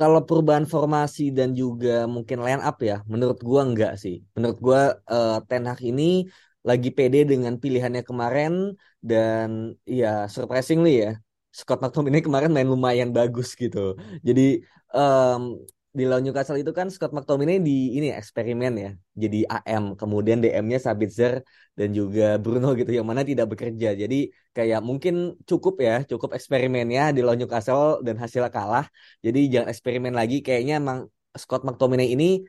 Kalau 0.00 0.24
perubahan 0.24 0.64
formasi 0.64 1.28
dan 1.28 1.52
juga 1.52 2.08
mungkin 2.08 2.40
line 2.40 2.64
up 2.64 2.80
ya, 2.80 3.04
menurut 3.04 3.36
gua 3.44 3.68
enggak 3.68 4.00
sih. 4.00 4.24
Menurut 4.32 4.58
gua 4.58 4.80
uh, 5.04 5.44
Ten 5.44 5.68
Hag 5.68 5.80
ini 5.84 6.24
lagi 6.64 6.88
pede 6.92 7.24
dengan 7.28 7.56
pilihannya 7.60 8.04
kemarin 8.04 8.76
dan 9.00 9.76
ya 9.88 10.28
surprisingly 10.28 11.04
ya 11.04 11.12
Scott 11.52 11.80
McTominay 11.80 12.20
kemarin 12.20 12.52
main 12.52 12.68
lumayan 12.68 13.10
bagus 13.10 13.52
gitu. 13.58 13.96
Jadi 14.24 14.64
um, 14.92 15.60
di 15.90 16.06
lawan 16.06 16.22
Newcastle 16.22 16.58
itu 16.62 16.70
kan 16.70 16.86
Scott 16.94 17.10
McTominay 17.10 17.58
di 17.58 17.98
ini 17.98 18.14
eksperimen 18.14 18.72
ya. 18.78 18.90
Jadi 19.22 19.38
AM 19.42 19.98
kemudian 19.98 20.38
DM-nya 20.38 20.78
Sabitzer 20.78 21.42
dan 21.74 21.88
juga 21.98 22.38
Bruno 22.38 22.78
gitu 22.78 22.90
yang 22.94 23.06
mana 23.10 23.26
tidak 23.26 23.50
bekerja. 23.50 23.98
Jadi 23.98 24.30
kayak 24.54 24.80
mungkin 24.86 25.34
cukup 25.50 25.74
ya 25.82 25.94
cukup 26.06 26.30
eksperimennya 26.38 27.10
di 27.10 27.20
lawan 27.26 27.42
Newcastle 27.42 27.98
dan 28.06 28.14
hasilnya 28.22 28.50
kalah. 28.54 28.86
Jadi 29.18 29.38
jangan 29.50 29.68
eksperimen 29.74 30.14
lagi. 30.14 30.36
Kayaknya 30.46 30.74
emang 30.78 30.98
Scott 31.34 31.66
McTominay 31.66 32.14
ini 32.14 32.46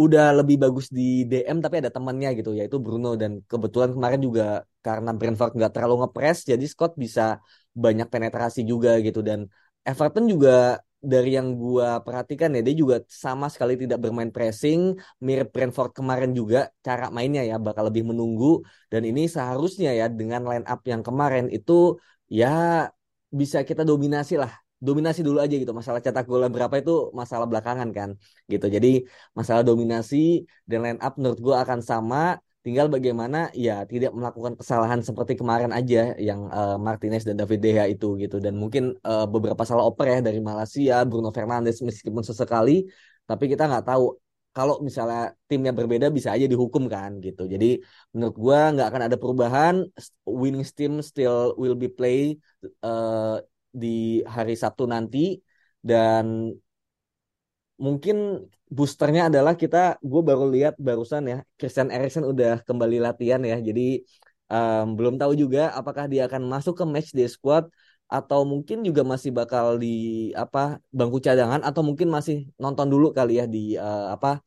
udah 0.00 0.24
lebih 0.42 0.56
bagus 0.58 0.88
di 0.88 1.28
DM 1.30 1.60
tapi 1.62 1.84
ada 1.84 1.92
temannya 1.94 2.28
gitu 2.42 2.50
yaitu 2.58 2.82
Bruno. 2.82 3.14
Dan 3.14 3.46
kebetulan 3.46 3.94
kemarin 3.94 4.18
juga 4.18 4.66
karena 4.82 5.14
Brentford 5.14 5.54
nggak 5.54 5.72
terlalu 5.78 5.94
ngepres 6.02 6.38
jadi 6.50 6.64
Scott 6.66 6.98
bisa 6.98 7.38
banyak 7.70 8.10
penetrasi 8.10 8.66
juga 8.66 8.98
gitu. 8.98 9.22
Dan 9.22 9.46
Everton 9.86 10.26
juga 10.26 10.82
dari 11.00 11.32
yang 11.38 11.56
gua 11.56 12.04
perhatikan 12.04 12.52
ya 12.52 12.60
dia 12.60 12.76
juga 12.76 12.96
sama 13.08 13.48
sekali 13.48 13.72
tidak 13.80 13.98
bermain 14.04 14.28
pressing 14.28 15.00
mirip 15.24 15.48
Brentford 15.48 15.96
kemarin 15.96 16.30
juga 16.36 16.68
cara 16.86 17.08
mainnya 17.08 17.40
ya 17.50 17.56
bakal 17.56 17.88
lebih 17.88 18.04
menunggu. 18.10 18.60
Dan 18.92 19.02
ini 19.08 19.24
seharusnya 19.24 19.90
ya 19.96 20.06
dengan 20.12 20.44
line 20.44 20.66
up 20.68 20.80
yang 20.84 21.00
kemarin 21.00 21.48
itu 21.48 21.96
ya 22.28 22.48
bisa 23.40 23.58
kita 23.68 23.82
dominasi 23.90 24.34
lah. 24.42 24.52
Dominasi 24.80 25.20
dulu 25.20 25.44
aja 25.44 25.54
gitu 25.60 25.72
masalah 25.76 26.00
cetak 26.00 26.24
gol 26.24 26.40
berapa 26.48 26.72
itu 26.80 27.12
masalah 27.12 27.44
belakangan 27.50 27.88
kan 27.92 28.10
gitu. 28.52 28.66
Jadi 28.76 28.88
masalah 29.36 29.60
dominasi 29.60 30.48
dan 30.68 30.78
line 30.84 31.00
up 31.04 31.12
menurut 31.20 31.40
gua 31.40 31.56
akan 31.64 31.80
sama 31.84 32.40
Tinggal 32.60 32.92
bagaimana 32.92 33.48
ya 33.56 33.88
tidak 33.88 34.12
melakukan 34.12 34.52
kesalahan 34.60 35.00
seperti 35.00 35.32
kemarin 35.40 35.72
aja 35.72 36.12
yang 36.20 36.44
uh, 36.52 36.76
Martinez 36.76 37.24
dan 37.24 37.40
David 37.40 37.64
De 37.64 37.72
Gea 37.72 37.84
itu 37.88 38.20
gitu 38.20 38.36
dan 38.36 38.60
mungkin 38.60 39.00
uh, 39.00 39.24
beberapa 39.24 39.64
salah 39.64 39.88
oper 39.88 40.06
ya 40.12 40.18
dari 40.20 40.44
Malaysia, 40.44 41.00
Bruno 41.08 41.32
Fernandes 41.32 41.80
meskipun 41.80 42.20
sesekali, 42.20 42.84
tapi 43.24 43.48
kita 43.48 43.64
nggak 43.64 43.88
tahu 43.88 44.12
kalau 44.52 44.82
misalnya 44.84 45.32
timnya 45.48 45.72
berbeda 45.72 46.12
bisa 46.12 46.36
aja 46.36 46.44
dihukum 46.44 46.84
kan 46.84 47.16
gitu. 47.24 47.48
Jadi 47.48 47.80
menurut 48.12 48.36
gua 48.36 48.76
nggak 48.76 48.86
akan 48.92 49.02
ada 49.08 49.16
perubahan. 49.16 49.74
Winning 50.28 50.66
team 50.76 51.00
still 51.00 51.56
will 51.56 51.78
be 51.78 51.88
play 51.88 52.36
uh, 52.84 53.40
di 53.72 54.20
hari 54.26 54.52
Sabtu 54.52 54.84
nanti 54.84 55.40
dan 55.80 56.52
mungkin 57.86 58.16
boosternya 58.76 59.22
adalah 59.32 59.54
kita 59.62 59.98
gue 60.10 60.22
baru 60.28 60.44
lihat 60.54 60.74
barusan 60.78 61.22
ya 61.32 61.38
Christian 61.58 61.88
Eriksen 61.90 62.24
udah 62.32 62.62
kembali 62.68 62.96
latihan 63.06 63.40
ya. 63.42 63.56
Jadi 63.68 64.04
um, 64.52 64.94
belum 64.96 65.14
tahu 65.20 65.32
juga 65.42 65.72
apakah 65.78 66.04
dia 66.12 66.28
akan 66.28 66.42
masuk 66.52 66.74
ke 66.80 66.84
match 66.92 67.10
day 67.16 67.26
squad 67.26 67.64
atau 68.10 68.42
mungkin 68.42 68.82
juga 68.82 69.02
masih 69.06 69.30
bakal 69.30 69.78
di 69.78 69.88
apa 70.34 70.82
bangku 70.90 71.18
cadangan 71.22 71.62
atau 71.62 71.82
mungkin 71.88 72.10
masih 72.10 72.36
nonton 72.62 72.86
dulu 72.90 73.06
kali 73.14 73.38
ya 73.38 73.44
di 73.46 73.78
uh, 73.78 74.14
apa 74.14 74.42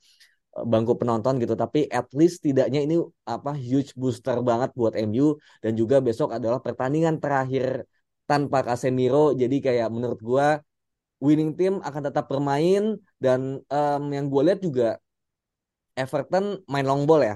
bangku 0.72 0.94
penonton 1.00 1.34
gitu. 1.42 1.56
Tapi 1.58 1.90
at 1.90 2.08
least 2.20 2.46
tidaknya 2.46 2.80
ini 2.86 2.96
apa 3.26 3.52
huge 3.58 3.92
booster 3.98 4.38
banget 4.50 4.70
buat 4.80 4.94
MU 5.00 5.40
dan 5.64 5.74
juga 5.80 5.96
besok 6.08 6.30
adalah 6.38 6.60
pertandingan 6.62 7.18
terakhir 7.24 7.88
tanpa 8.30 8.58
Casemiro. 8.68 9.34
Jadi 9.42 9.56
kayak 9.66 9.88
menurut 9.96 10.20
gua 10.22 10.48
winning 11.24 11.52
team 11.56 11.74
akan 11.88 12.02
tetap 12.12 12.26
bermain 12.28 13.00
dan 13.24 13.64
um, 13.72 14.04
yang 14.12 14.28
gue 14.28 14.42
lihat 14.44 14.60
juga 14.60 14.88
Everton 15.96 16.60
main 16.68 16.84
long 16.84 17.08
ball 17.08 17.24
ya 17.24 17.36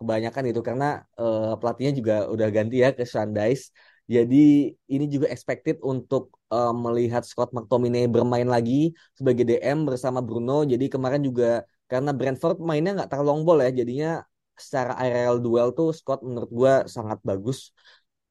kebanyakan 0.00 0.44
itu 0.50 0.60
karena 0.64 1.04
uh, 1.20 1.58
pelatihnya 1.60 1.92
juga 1.98 2.14
udah 2.32 2.48
ganti 2.48 2.76
ya 2.80 2.90
ke 2.96 3.04
Shandice 3.04 3.74
jadi 4.08 4.72
ini 4.72 5.04
juga 5.14 5.28
expected 5.28 5.76
untuk 5.84 6.32
uh, 6.48 6.72
melihat 6.72 7.22
Scott 7.28 7.52
McTominay 7.52 8.08
bermain 8.08 8.48
lagi 8.48 8.96
sebagai 9.12 9.44
DM 9.44 9.84
bersama 9.84 10.24
Bruno. 10.24 10.64
Jadi 10.64 10.88
kemarin 10.88 11.20
juga 11.20 11.68
karena 11.92 12.16
Brentford 12.16 12.56
mainnya 12.56 12.96
nggak 12.96 13.08
terlalu 13.12 13.28
long 13.28 13.42
ball 13.44 13.60
ya 13.60 13.68
jadinya 13.68 14.24
secara 14.56 14.96
aerial 14.96 15.36
duel 15.44 15.68
tuh 15.76 15.92
Scott 15.92 16.24
menurut 16.24 16.48
gue 16.48 16.72
sangat 16.88 17.20
bagus. 17.20 17.68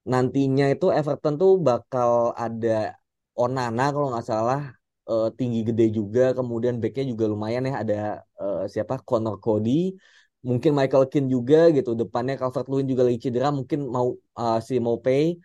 Nantinya 0.10 0.66
itu 0.74 0.90
Everton 0.90 1.38
tuh 1.38 1.62
bakal 1.62 2.34
ada 2.34 2.98
Onana 3.38 3.94
kalau 3.94 4.08
nggak 4.10 4.26
salah 4.26 4.74
uh, 5.12 5.28
tinggi 5.40 5.60
gede 5.68 5.86
juga 5.98 6.22
kemudian 6.38 6.76
backnya 6.84 7.06
juga 7.12 7.26
lumayan 7.32 7.64
ya 7.70 7.74
ada 7.84 8.00
uh, 8.44 8.64
siapa 8.68 9.00
Connor 9.08 9.40
Cody 9.44 9.96
mungkin 10.48 10.72
Michael 10.78 11.06
Keane 11.12 11.28
juga 11.28 11.68
gitu 11.76 11.92
depannya 11.98 12.40
Calvert 12.40 12.68
Lewin 12.70 12.88
juga 12.88 13.04
lagi 13.08 13.20
cedera 13.20 13.50
mungkin 13.50 13.90
mau 13.90 14.16
uh, 14.38 14.60
si 14.62 14.78
Mopay. 14.78 15.36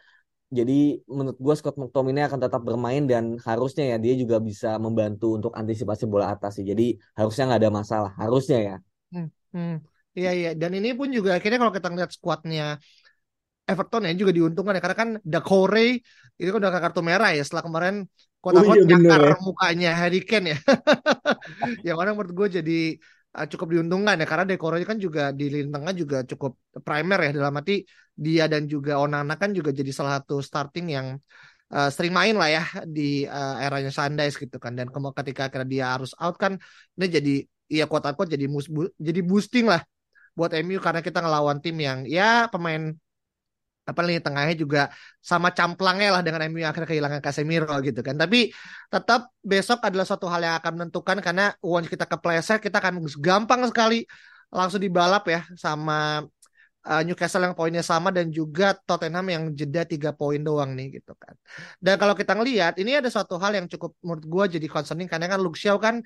Jadi 0.52 1.00
menurut 1.08 1.40
gue 1.40 1.54
Scott 1.56 1.80
McTominay 1.80 2.28
akan 2.28 2.40
tetap 2.44 2.60
bermain 2.60 3.08
dan 3.08 3.40
harusnya 3.40 3.84
ya 3.88 3.96
dia 3.96 4.12
juga 4.20 4.36
bisa 4.36 4.76
membantu 4.76 5.40
untuk 5.40 5.52
antisipasi 5.56 6.04
bola 6.04 6.28
atas 6.36 6.60
sih. 6.60 6.64
Jadi 6.68 7.00
harusnya 7.16 7.48
nggak 7.48 7.60
ada 7.64 7.72
masalah 7.72 8.12
harusnya 8.20 8.58
ya. 8.60 8.76
Hmm, 9.16 9.28
hmm. 9.56 9.74
Iya 10.12 10.30
iya. 10.36 10.50
Dan 10.52 10.76
ini 10.76 10.92
pun 10.92 11.08
juga 11.08 11.40
akhirnya 11.40 11.56
kalau 11.56 11.72
kita 11.72 11.88
lihat 11.88 12.12
skuadnya 12.12 12.76
Everton 13.64 14.04
ya 14.04 14.12
juga 14.12 14.32
diuntungkan 14.36 14.76
ya. 14.76 14.80
Karena 14.84 14.98
kan 15.00 15.10
Dakore 15.24 16.04
itu 16.36 16.48
kan 16.52 16.58
udah 16.60 16.82
kartu 16.84 17.00
merah 17.00 17.32
ya 17.32 17.40
setelah 17.40 17.64
kemarin 17.64 18.04
kota 18.42 18.58
oh, 18.58 18.74
iya, 18.74 18.82
nyakar 18.82 19.22
ya. 19.22 19.34
mukanya 19.38 19.90
Harry 19.94 20.20
Kane 20.26 20.52
ya. 20.52 20.58
yang 21.86 21.96
mana 21.96 22.10
menurut 22.10 22.34
gue 22.34 22.48
jadi 22.58 22.80
uh, 23.38 23.46
cukup 23.46 23.78
diuntungkan 23.78 24.18
ya 24.18 24.26
karena 24.26 24.44
dekornya 24.50 24.82
kan 24.82 24.98
juga 24.98 25.30
di 25.30 25.46
lini 25.46 25.70
tengah 25.70 25.94
juga 25.94 26.18
cukup 26.26 26.58
primer 26.82 27.30
ya 27.30 27.30
dalam 27.38 27.54
arti 27.54 27.86
dia 28.12 28.50
dan 28.50 28.66
juga 28.66 28.98
Onana 28.98 29.38
kan 29.38 29.54
juga 29.54 29.70
jadi 29.70 29.94
salah 29.94 30.18
satu 30.18 30.42
starting 30.42 30.86
yang 30.90 31.06
uh, 31.70 31.88
sering 31.88 32.10
main 32.10 32.34
lah 32.34 32.50
ya 32.50 32.64
di 32.82 33.24
uh, 33.24 33.62
eranya 33.62 33.94
Sundays 33.94 34.34
gitu 34.34 34.58
kan 34.58 34.74
dan 34.74 34.90
ketika 34.90 35.46
akhirnya 35.48 35.68
dia 35.70 35.84
harus 35.94 36.12
out 36.18 36.34
kan 36.36 36.58
ini 36.98 37.06
jadi 37.06 37.34
ya 37.72 37.84
kuat 37.88 38.04
kuat 38.18 38.28
jadi 38.28 38.50
mus 38.50 38.68
jadi 38.98 39.20
boosting 39.22 39.70
lah 39.70 39.80
buat 40.36 40.52
MU 40.64 40.80
karena 40.80 41.00
kita 41.04 41.20
ngelawan 41.20 41.60
tim 41.60 41.76
yang 41.80 42.04
ya 42.08 42.48
pemain 42.48 42.92
apa 43.82 44.00
lini 44.06 44.22
tengahnya 44.22 44.54
juga 44.54 44.80
sama 45.18 45.50
camplangnya 45.50 46.14
lah 46.14 46.22
dengan 46.22 46.46
MU 46.46 46.62
yang 46.62 46.70
akhirnya 46.70 46.90
kehilangan 46.90 47.20
Casemiro 47.22 47.74
gitu 47.82 48.00
kan. 48.00 48.14
Tapi 48.14 48.54
tetap 48.88 49.34
besok 49.42 49.82
adalah 49.82 50.06
suatu 50.06 50.30
hal 50.30 50.40
yang 50.42 50.56
akan 50.62 50.72
menentukan 50.78 51.18
karena 51.18 51.50
once 51.58 51.90
kita 51.90 52.06
kepleset 52.06 52.62
kita 52.62 52.78
akan 52.78 53.02
gampang 53.18 53.66
sekali 53.66 54.06
langsung 54.52 54.78
dibalap 54.78 55.24
ya 55.26 55.40
sama 55.58 56.22
uh, 56.86 57.02
Newcastle 57.02 57.42
yang 57.42 57.54
poinnya 57.58 57.82
sama 57.82 58.14
dan 58.14 58.30
juga 58.30 58.74
Tottenham 58.86 59.26
yang 59.26 59.42
jeda 59.54 59.82
tiga 59.82 60.10
poin 60.14 60.38
doang 60.38 60.74
nih 60.78 61.02
gitu 61.02 61.14
kan. 61.18 61.34
Dan 61.82 61.98
kalau 61.98 62.14
kita 62.14 62.38
ngelihat 62.38 62.78
ini 62.78 62.98
ada 62.98 63.10
suatu 63.10 63.38
hal 63.42 63.54
yang 63.58 63.66
cukup 63.66 63.98
menurut 64.02 64.24
gue 64.26 64.44
jadi 64.58 64.66
concerning 64.70 65.10
karena 65.10 65.26
kan 65.26 65.38
Luke 65.42 65.58
Shaw 65.58 65.78
kan 65.82 65.98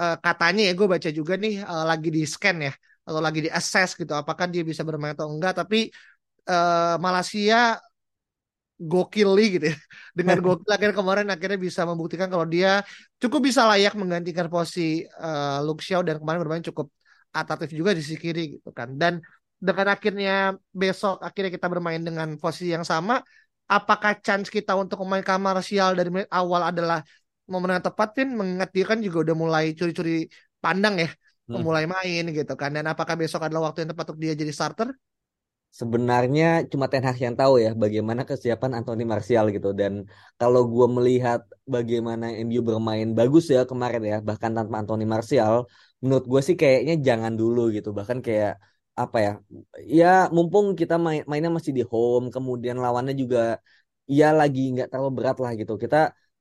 uh, 0.00 0.16
katanya 0.18 0.70
ya 0.70 0.72
gue 0.74 0.86
baca 0.86 1.08
juga 1.12 1.34
nih 1.36 1.62
uh, 1.62 1.84
lagi 1.86 2.08
di 2.10 2.22
scan 2.26 2.58
ya 2.70 2.72
atau 3.00 3.20
lagi 3.20 3.40
di 3.48 3.50
assess 3.50 3.96
gitu 3.98 4.12
apakah 4.14 4.46
dia 4.46 4.62
bisa 4.62 4.86
bermain 4.86 5.16
atau 5.16 5.26
enggak 5.26 5.56
tapi 5.56 5.90
uh, 6.50 6.98
Malaysia 6.98 7.78
gokil 8.80 9.30
gitu 9.36 9.66
ya. 9.70 9.76
Dengan 10.18 10.40
gokil 10.46 10.70
akhirnya 10.72 10.96
kemarin 10.96 11.26
akhirnya 11.28 11.58
bisa 11.60 11.84
membuktikan 11.86 12.26
kalau 12.32 12.48
dia 12.48 12.82
cukup 13.22 13.40
bisa 13.52 13.68
layak 13.68 13.94
menggantikan 13.94 14.48
posisi 14.50 15.04
uh, 15.20 15.62
dan 16.02 16.16
kemarin 16.18 16.40
bermain 16.42 16.64
cukup 16.64 16.90
atraktif 17.30 17.70
juga 17.76 17.94
di 17.94 18.02
sisi 18.02 18.18
kiri 18.18 18.58
gitu 18.58 18.74
kan. 18.74 18.96
Dan 18.98 19.22
dengan 19.60 19.92
akhirnya 19.92 20.56
besok 20.72 21.20
akhirnya 21.20 21.52
kita 21.52 21.68
bermain 21.68 22.00
dengan 22.00 22.40
posisi 22.40 22.72
yang 22.72 22.82
sama, 22.82 23.20
apakah 23.68 24.18
chance 24.24 24.48
kita 24.48 24.72
untuk 24.72 25.04
memainkan 25.04 25.36
Martial 25.36 25.92
dari 25.92 26.08
menit 26.08 26.30
awal 26.32 26.72
adalah 26.72 27.04
momen 27.44 27.76
yang 27.76 27.84
tepat 27.84 28.08
Vin 28.16 28.34
mengingat 28.34 28.70
dia 28.72 28.84
kan 28.88 28.98
juga 29.04 29.30
udah 29.30 29.36
mulai 29.36 29.64
curi-curi 29.76 30.26
pandang 30.64 31.04
ya, 31.04 31.08
hmm. 31.52 31.60
mulai 31.60 31.84
main 31.84 32.24
gitu 32.32 32.54
kan. 32.56 32.72
Dan 32.72 32.88
apakah 32.88 33.14
besok 33.20 33.44
adalah 33.46 33.70
waktu 33.70 33.84
yang 33.84 33.90
tepat 33.92 34.04
untuk 34.10 34.20
dia 34.24 34.32
jadi 34.32 34.50
starter? 34.50 34.88
Sebenarnya 35.78 36.44
cuma 36.72 36.86
Ten 36.90 37.02
Hag 37.06 37.16
yang 37.26 37.36
tahu 37.40 37.54
ya 37.64 37.70
bagaimana 37.82 38.22
kesiapan 38.28 38.72
Anthony 38.78 39.04
Martial 39.12 39.44
gitu. 39.54 39.68
Dan 39.80 39.92
kalau 40.40 40.60
gue 40.72 40.86
melihat 40.96 41.40
bagaimana 41.74 42.24
MU 42.44 42.60
bermain 42.68 43.08
bagus 43.18 43.44
ya 43.54 43.60
kemarin 43.70 44.02
ya 44.12 44.16
bahkan 44.28 44.50
tanpa 44.56 44.74
Anthony 44.82 45.04
Martial 45.14 45.54
menurut 46.02 46.24
gue 46.32 46.40
sih 46.46 46.56
kayaknya 46.60 46.94
jangan 47.08 47.32
dulu 47.40 47.60
gitu. 47.76 47.88
Bahkan 47.98 48.18
kayak 48.26 48.52
apa 49.00 49.16
ya 49.26 49.30
ya 49.98 50.06
mumpung 50.34 50.66
kita 50.80 50.94
main 51.04 51.22
mainnya 51.30 51.50
masih 51.56 51.72
di 51.78 51.82
home 51.92 52.24
kemudian 52.34 52.76
lawannya 52.84 53.14
juga 53.22 53.38
ya 54.18 54.26
lagi 54.40 54.60
nggak 54.74 54.86
terlalu 54.90 55.10
berat 55.18 55.36
lah 55.44 55.52
gitu. 55.60 55.72
Kita 55.84 55.96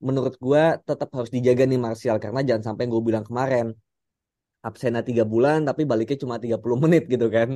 menurut 0.07 0.33
gue 0.45 0.61
tetap 0.87 1.07
harus 1.15 1.31
dijaga 1.35 1.63
nih 1.69 1.79
Martial 1.85 2.17
karena 2.23 2.39
jangan 2.47 2.63
sampai 2.73 2.83
gue 2.91 3.01
bilang 3.07 3.23
kemarin 3.29 3.65
absennya 4.67 5.01
tiga 5.07 5.23
bulan 5.33 5.59
tapi 5.67 5.81
baliknya 5.89 6.17
cuma 6.23 6.35
30 6.43 6.77
menit 6.83 7.03
gitu 7.13 7.27
kan 7.35 7.49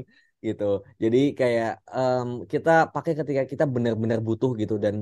gitu. 0.48 0.64
Jadi 1.04 1.18
kayak 1.40 1.70
um, 1.98 2.28
kita 2.52 2.70
pakai 2.94 3.14
ketika 3.20 3.42
kita 3.52 3.64
benar-benar 3.76 4.20
butuh 4.28 4.52
gitu 4.62 4.76
dan 4.86 4.96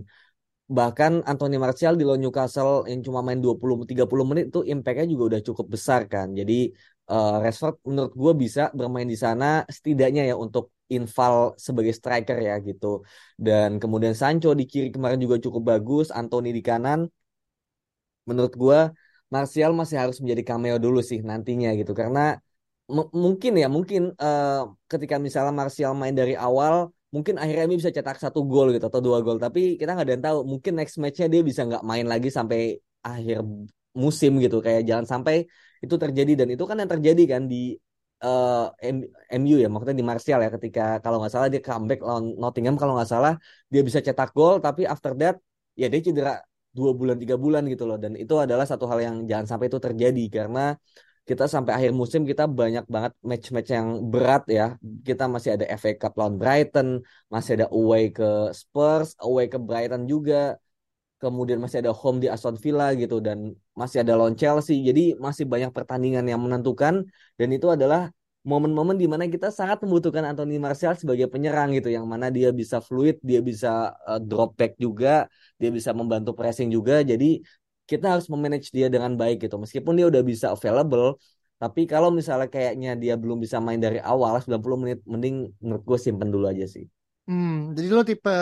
bahkan 0.77 1.11
Anthony 1.29 1.57
Martial 1.63 1.93
di 1.99 2.03
lawan 2.07 2.21
Newcastle 2.23 2.87
yang 2.91 3.01
cuma 3.05 3.19
main 3.27 3.39
20-30 3.43 4.23
menit 4.29 4.45
itu 4.51 4.59
impact-nya 4.73 5.05
juga 5.13 5.23
udah 5.35 5.41
cukup 5.47 5.65
besar 5.75 6.01
kan. 6.13 6.27
Jadi 6.39 6.53
uh, 7.11 7.43
Rashford 7.43 7.75
menurut 7.89 8.13
gue 8.21 8.33
bisa 8.43 8.61
bermain 8.79 9.09
di 9.13 9.17
sana 9.25 9.45
setidaknya 9.75 10.21
ya 10.31 10.35
untuk 10.45 10.71
inval 10.95 11.35
sebagai 11.65 11.93
striker 11.99 12.37
ya 12.39 12.55
gitu. 12.67 13.03
Dan 13.35 13.69
kemudian 13.81 14.15
Sancho 14.21 14.49
di 14.59 14.63
kiri 14.71 14.89
kemarin 14.95 15.19
juga 15.19 15.37
cukup 15.45 15.61
bagus, 15.71 16.07
Anthony 16.19 16.49
di 16.57 16.61
kanan. 16.63 16.99
Menurut 18.29 18.53
gue 18.55 18.79
Martial 19.31 19.71
masih 19.71 19.97
harus 20.01 20.17
menjadi 20.21 20.43
cameo 20.55 20.75
dulu 20.85 20.99
sih 21.09 21.19
nantinya 21.23 21.71
gitu 21.79 21.91
karena 21.95 22.19
mungkin 23.23 23.51
ya 23.61 23.67
mungkin 23.75 24.01
uh, 24.19 24.75
ketika 24.91 25.15
misalnya 25.25 25.53
Martial 25.55 25.91
main 26.01 26.15
dari 26.15 26.35
awal 26.35 26.91
mungkin 27.15 27.35
akhirnya 27.41 27.65
ini 27.67 27.75
bisa 27.81 27.91
cetak 27.91 28.17
satu 28.23 28.39
gol 28.47 28.67
gitu 28.75 28.85
atau 28.87 29.03
dua 29.03 29.19
gol. 29.25 29.37
Tapi 29.37 29.75
kita 29.79 29.89
nggak 29.93 30.05
ada 30.07 30.13
yang 30.15 30.25
tahu 30.27 30.37
mungkin 30.51 30.73
next 30.79 30.95
matchnya 31.03 31.27
dia 31.33 31.41
bisa 31.49 31.61
nggak 31.67 31.83
main 31.83 32.07
lagi 32.07 32.29
sampai 32.31 32.79
akhir 33.03 33.37
musim 34.03 34.31
gitu. 34.43 34.57
Kayak 34.65 34.81
jangan 34.89 35.05
sampai 35.13 35.35
itu 35.83 35.95
terjadi. 36.03 36.31
Dan 36.39 36.47
itu 36.55 36.63
kan 36.69 36.79
yang 36.81 36.91
terjadi 36.93 37.23
kan 37.37 37.41
di 37.51 37.75
uh, 38.23 38.71
eh, 38.79 38.95
MU 39.39 39.55
ya 39.59 39.67
maksudnya 39.67 39.97
di 40.01 40.07
Martial 40.07 40.39
ya. 40.39 40.49
Ketika 40.55 40.81
kalau 41.03 41.19
nggak 41.19 41.33
salah 41.35 41.47
dia 41.51 41.61
comeback 41.67 41.99
lawan 42.07 42.25
Nottingham 42.41 42.75
kalau 42.79 42.93
nggak 42.95 43.09
salah 43.11 43.33
dia 43.67 43.81
bisa 43.83 43.99
cetak 43.99 44.31
gol. 44.31 44.63
Tapi 44.63 44.87
after 44.87 45.11
that 45.19 45.35
ya 45.75 45.91
dia 45.91 45.99
cedera 45.99 46.39
dua 46.71 46.95
bulan 46.95 47.19
tiga 47.19 47.35
bulan 47.35 47.67
gitu 47.67 47.83
loh. 47.83 47.99
Dan 47.99 48.15
itu 48.15 48.33
adalah 48.39 48.63
satu 48.63 48.87
hal 48.87 48.99
yang 49.03 49.15
jangan 49.27 49.45
sampai 49.51 49.67
itu 49.67 49.79
terjadi. 49.83 50.23
Karena 50.31 50.79
kita 51.31 51.45
sampai 51.55 51.71
akhir 51.77 51.91
musim 52.01 52.21
kita 52.31 52.43
banyak 52.59 52.85
banget 52.93 53.13
match-match 53.29 53.69
yang 53.77 53.87
berat 54.11 54.43
ya. 54.57 54.65
Kita 55.07 55.23
masih 55.33 55.49
ada 55.55 55.65
FA 55.79 55.91
Cup 56.01 56.13
lawan 56.19 56.35
Brighton 56.41 56.87
masih 57.33 57.51
ada 57.57 57.67
away 57.71 58.03
ke 58.17 58.51
Spurs 58.61 59.09
away 59.23 59.45
ke 59.53 59.57
Brighton 59.67 60.03
juga. 60.11 60.59
Kemudian 61.21 61.59
masih 61.63 61.77
ada 61.85 61.93
home 62.01 62.17
di 62.23 62.27
Aston 62.33 62.57
Villa 62.63 62.87
gitu 63.01 63.23
dan 63.27 63.37
masih 63.79 63.97
ada 64.03 64.13
lawan 64.19 64.35
Chelsea. 64.41 64.75
Jadi 64.89 65.01
masih 65.25 65.45
banyak 65.53 65.71
pertandingan 65.77 66.25
yang 66.31 66.41
menentukan 66.45 66.93
dan 67.39 67.47
itu 67.55 67.67
adalah 67.75 68.11
momen-momen 68.41 68.97
di 68.97 69.05
mana 69.05 69.29
kita 69.29 69.53
sangat 69.53 69.85
membutuhkan 69.85 70.25
Anthony 70.25 70.57
Martial 70.57 70.97
sebagai 70.97 71.29
penyerang 71.29 71.77
gitu 71.77 71.93
yang 71.93 72.09
mana 72.09 72.33
dia 72.33 72.49
bisa 72.49 72.81
fluid, 72.81 73.21
dia 73.21 73.37
bisa 73.37 73.93
uh, 74.09 74.17
drop 74.17 74.57
back 74.57 74.73
juga, 74.81 75.29
dia 75.61 75.69
bisa 75.69 75.93
membantu 75.93 76.33
pressing 76.33 76.73
juga. 76.73 77.05
Jadi 77.05 77.45
kita 77.91 78.05
harus 78.15 78.27
memanage 78.31 78.71
dia 78.71 78.87
dengan 78.87 79.11
baik 79.19 79.43
gitu. 79.43 79.59
Meskipun 79.59 79.93
dia 79.99 80.07
udah 80.07 80.23
bisa 80.23 80.47
available, 80.55 81.19
tapi 81.61 81.85
kalau 81.85 82.09
misalnya 82.09 82.47
kayaknya 82.47 82.95
dia 82.95 83.13
belum 83.19 83.37
bisa 83.43 83.59
main 83.59 83.77
dari 83.77 83.99
awal 84.01 84.39
90 84.39 84.79
menit 84.79 84.99
mending 85.03 85.51
menurut 85.59 85.83
gue 85.83 85.97
simpen 85.99 86.31
dulu 86.31 86.47
aja 86.47 86.65
sih. 86.65 86.87
Hmm, 87.27 87.75
jadi 87.75 87.87
lo 87.91 88.01
tipe 88.07 88.33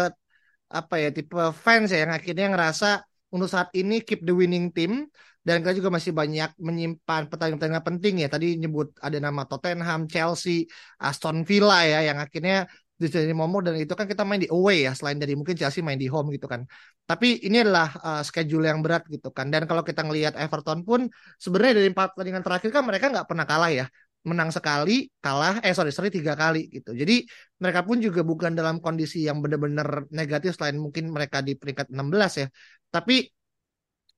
apa 0.69 0.95
ya, 1.01 1.09
tipe 1.09 1.35
fans 1.51 1.89
ya 1.89 2.05
yang 2.05 2.13
akhirnya 2.13 2.47
ngerasa 2.53 3.01
untuk 3.33 3.49
saat 3.49 3.69
ini 3.73 4.05
keep 4.05 4.21
the 4.23 4.31
winning 4.31 4.69
team 4.71 5.09
dan 5.43 5.65
kita 5.65 5.81
juga 5.81 5.89
masih 5.89 6.13
banyak 6.13 6.53
menyimpan 6.61 7.27
pertandingan-pertandingan 7.27 7.85
penting 7.85 8.13
ya. 8.23 8.27
Tadi 8.29 8.47
nyebut 8.55 8.93
ada 9.01 9.17
nama 9.17 9.41
Tottenham, 9.49 10.05
Chelsea, 10.05 10.69
Aston 11.01 11.43
Villa 11.43 11.83
ya 11.83 11.99
yang 12.13 12.17
akhirnya 12.21 12.69
jadi 13.07 13.31
momok 13.31 13.71
dan 13.71 13.73
itu 13.79 13.93
kan 13.95 14.03
kita 14.11 14.27
main 14.27 14.43
di 14.43 14.49
away 14.51 14.83
ya 14.83 14.91
selain 14.91 15.15
dari 15.15 15.31
mungkin 15.39 15.55
Chelsea 15.55 15.79
main 15.79 15.95
di 15.95 16.11
home 16.11 16.35
gitu 16.35 16.51
kan. 16.51 16.67
Tapi 17.07 17.47
ini 17.47 17.63
adalah 17.63 17.87
uh, 18.03 18.21
schedule 18.27 18.67
yang 18.67 18.83
berat 18.83 19.07
gitu 19.07 19.31
kan. 19.31 19.47
Dan 19.47 19.63
kalau 19.69 19.87
kita 19.87 20.03
ngelihat 20.03 20.35
Everton 20.35 20.83
pun 20.83 21.07
sebenarnya 21.39 21.73
dari 21.79 21.87
empat 21.95 22.07
pertandingan 22.13 22.43
terakhir 22.43 22.69
kan 22.75 22.83
mereka 22.83 23.05
nggak 23.07 23.27
pernah 23.29 23.45
kalah 23.47 23.71
ya 23.71 23.85
menang 24.19 24.51
sekali, 24.51 25.07
kalah, 25.23 25.63
eh 25.63 25.71
sorry, 25.71 25.95
sorry 25.95 26.11
tiga 26.11 26.35
kali 26.35 26.67
gitu. 26.67 26.91
Jadi 26.91 27.23
mereka 27.63 27.87
pun 27.87 28.03
juga 28.03 28.19
bukan 28.19 28.51
dalam 28.51 28.83
kondisi 28.83 29.23
yang 29.23 29.39
benar-benar 29.39 30.11
negatif 30.11 30.59
selain 30.59 30.75
mungkin 30.75 31.07
mereka 31.15 31.39
di 31.39 31.55
peringkat 31.55 31.87
16 31.87 32.31
ya. 32.43 32.47
Tapi 32.91 33.23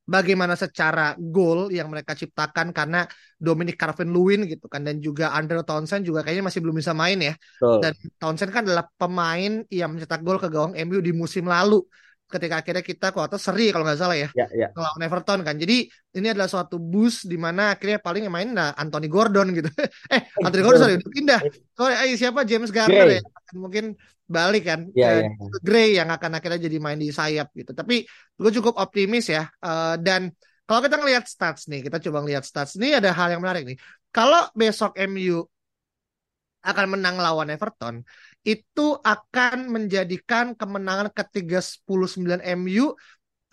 bagaimana 0.05 0.57
secara 0.57 1.13
gol 1.17 1.69
yang 1.69 1.87
mereka 1.87 2.17
ciptakan 2.17 2.73
karena 2.73 3.05
Dominic 3.37 3.77
Calvert-Lewin 3.77 4.49
gitu 4.49 4.65
kan 4.67 4.81
dan 4.81 4.97
juga 4.99 5.31
Andre 5.33 5.61
Townsend 5.61 6.03
juga 6.05 6.25
kayaknya 6.25 6.45
masih 6.49 6.61
belum 6.61 6.77
bisa 6.77 6.93
main 6.93 7.17
ya. 7.21 7.33
Oh. 7.61 7.79
Dan 7.81 7.93
Townsend 8.17 8.51
kan 8.51 8.65
adalah 8.65 8.85
pemain 8.97 9.61
yang 9.69 9.93
mencetak 9.93 10.21
gol 10.25 10.41
ke 10.41 10.49
gawang 10.49 10.73
MU 10.75 10.99
di 10.99 11.13
musim 11.13 11.45
lalu 11.45 11.81
ketika 12.31 12.63
akhirnya 12.63 12.79
kita 12.79 13.11
kuota 13.11 13.35
seri 13.35 13.75
kalau 13.75 13.83
nggak 13.83 13.99
salah 13.99 14.15
ya, 14.15 14.29
ya, 14.31 14.47
ya. 14.55 14.67
melawan 14.71 15.01
Everton 15.03 15.39
kan. 15.43 15.55
Jadi 15.59 15.91
ini 15.91 16.27
adalah 16.31 16.47
suatu 16.47 16.79
boost 16.79 17.27
di 17.27 17.35
mana 17.35 17.75
akhirnya 17.75 17.99
paling 17.99 18.25
yang 18.25 18.33
main 18.33 18.49
nah 18.55 18.71
Anthony 18.73 19.11
Gordon 19.11 19.51
gitu. 19.51 19.67
eh 20.15 20.21
Anthony 20.39 20.63
Gordon 20.63 20.79
sorry 20.79 20.95
udah 20.95 21.11
pindah. 21.11 21.39
Sorry 21.75 21.93
eh, 22.07 22.15
siapa 22.15 22.47
James 22.47 22.71
Garner 22.71 23.19
ya 23.19 23.21
mungkin 23.51 23.99
balik 24.31 24.63
kan 24.63 24.87
ya, 24.95 25.27
ya. 25.27 25.29
Gray 25.59 25.99
yang 25.99 26.07
akan 26.07 26.39
akhirnya 26.39 26.71
jadi 26.71 26.79
main 26.79 26.95
di 26.95 27.11
sayap 27.11 27.51
gitu. 27.51 27.75
Tapi 27.75 28.07
gue 28.39 28.51
cukup 28.55 28.79
optimis 28.79 29.27
ya 29.27 29.51
uh, 29.59 29.99
dan 29.99 30.31
kalau 30.71 30.87
kita 30.87 31.03
ngelihat 31.03 31.27
stats 31.27 31.67
nih, 31.67 31.83
kita 31.83 31.99
coba 31.99 32.23
ngelihat 32.23 32.47
stats 32.47 32.79
ini 32.79 32.95
ada 32.95 33.11
hal 33.11 33.27
yang 33.35 33.43
menarik 33.43 33.67
nih. 33.67 33.77
Kalau 34.07 34.47
besok 34.55 34.95
MU 35.03 35.43
akan 36.63 36.85
menang 36.95 37.19
lawan 37.19 37.51
Everton, 37.51 37.99
itu 38.41 38.97
akan 39.01 39.69
menjadikan 39.69 40.57
kemenangan 40.57 41.13
ketiga 41.13 41.61
10-9 41.61 42.41
MU 42.57 42.93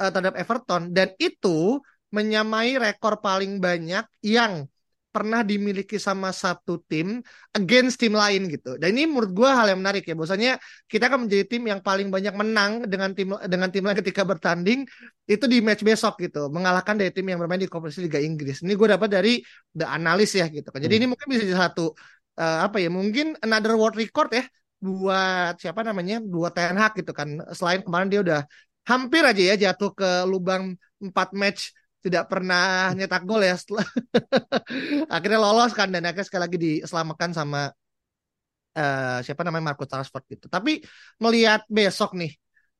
uh, 0.00 0.10
terhadap 0.10 0.34
Everton 0.40 0.96
dan 0.96 1.12
itu 1.20 1.82
menyamai 2.08 2.80
rekor 2.80 3.20
paling 3.20 3.60
banyak 3.60 4.04
yang 4.24 4.64
pernah 5.08 5.40
dimiliki 5.40 5.96
sama 5.96 6.30
satu 6.30 6.84
tim 6.84 7.18
against 7.56 7.98
tim 7.98 8.14
lain 8.14 8.46
gitu. 8.52 8.76
Dan 8.76 8.94
ini 8.94 9.08
menurut 9.08 9.32
gue 9.32 9.48
hal 9.48 9.72
yang 9.72 9.80
menarik 9.80 10.04
ya. 10.04 10.14
Bahwasanya 10.14 10.60
kita 10.86 11.08
akan 11.08 11.26
menjadi 11.26 11.44
tim 11.48 11.62
yang 11.64 11.80
paling 11.80 12.12
banyak 12.12 12.34
menang 12.36 12.86
dengan 12.86 13.10
tim 13.16 13.34
dengan 13.48 13.68
tim 13.72 13.82
lain 13.82 13.98
ketika 13.98 14.22
bertanding 14.22 14.84
itu 15.26 15.44
di 15.48 15.58
match 15.64 15.82
besok 15.82 16.20
gitu, 16.22 16.52
mengalahkan 16.52 16.94
dari 17.00 17.10
tim 17.10 17.24
yang 17.24 17.40
bermain 17.40 17.58
di 17.58 17.66
kompetisi 17.66 18.04
Liga 18.04 18.20
Inggris. 18.20 18.60
Ini 18.62 18.72
gue 18.76 18.88
dapat 18.94 19.08
dari 19.08 19.40
The 19.74 19.88
Analyst 19.88 20.38
ya 20.38 20.46
gitu 20.52 20.68
kan. 20.70 20.80
Jadi 20.80 20.94
hmm. 20.94 21.00
ini 21.02 21.06
mungkin 21.10 21.26
bisa 21.32 21.42
jadi 21.44 21.56
satu 21.56 21.92
uh, 22.38 22.58
apa 22.68 22.76
ya 22.78 22.88
mungkin 22.92 23.34
another 23.42 23.74
world 23.74 23.96
record 23.98 24.30
ya 24.30 24.44
buat 24.78 25.58
siapa 25.58 25.80
namanya? 25.82 26.22
Buat 26.22 26.52
Ten 26.54 26.78
Hag 26.78 26.92
gitu 26.98 27.12
kan. 27.14 27.28
Selain 27.54 27.82
kemarin 27.82 28.08
dia 28.08 28.20
udah 28.22 28.40
hampir 28.86 29.22
aja 29.26 29.42
ya 29.52 29.54
jatuh 29.68 29.92
ke 29.92 30.10
lubang 30.24 30.78
4 31.02 31.30
match 31.36 31.76
tidak 31.98 32.30
pernah 32.30 32.94
nyetak 32.94 33.26
gol 33.26 33.42
ya. 33.42 33.58
Akhirnya 35.14 35.38
lolos 35.42 35.74
kan 35.74 35.90
dan 35.90 36.06
akhirnya 36.06 36.26
sekali 36.26 36.42
lagi 36.46 36.58
diselamatkan 36.58 37.30
sama 37.34 37.68
uh, 38.78 39.18
siapa 39.20 39.42
namanya? 39.42 39.74
Marco 39.74 39.84
Rashford 39.84 40.24
gitu. 40.30 40.46
Tapi 40.46 40.80
melihat 41.18 41.66
besok 41.66 42.14
nih 42.14 42.32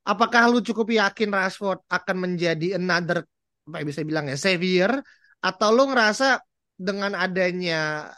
apakah 0.07 0.49
lu 0.49 0.65
cukup 0.65 0.89
yakin 0.89 1.29
Rashford 1.29 1.85
akan 1.91 2.17
menjadi 2.17 2.81
another 2.81 3.29
apa 3.69 3.85
bisa 3.85 4.01
bilang 4.07 4.31
ya 4.33 4.39
savior? 4.41 5.05
Atau 5.45 5.77
lu 5.77 5.93
ngerasa 5.93 6.41
dengan 6.79 7.13
adanya 7.13 8.09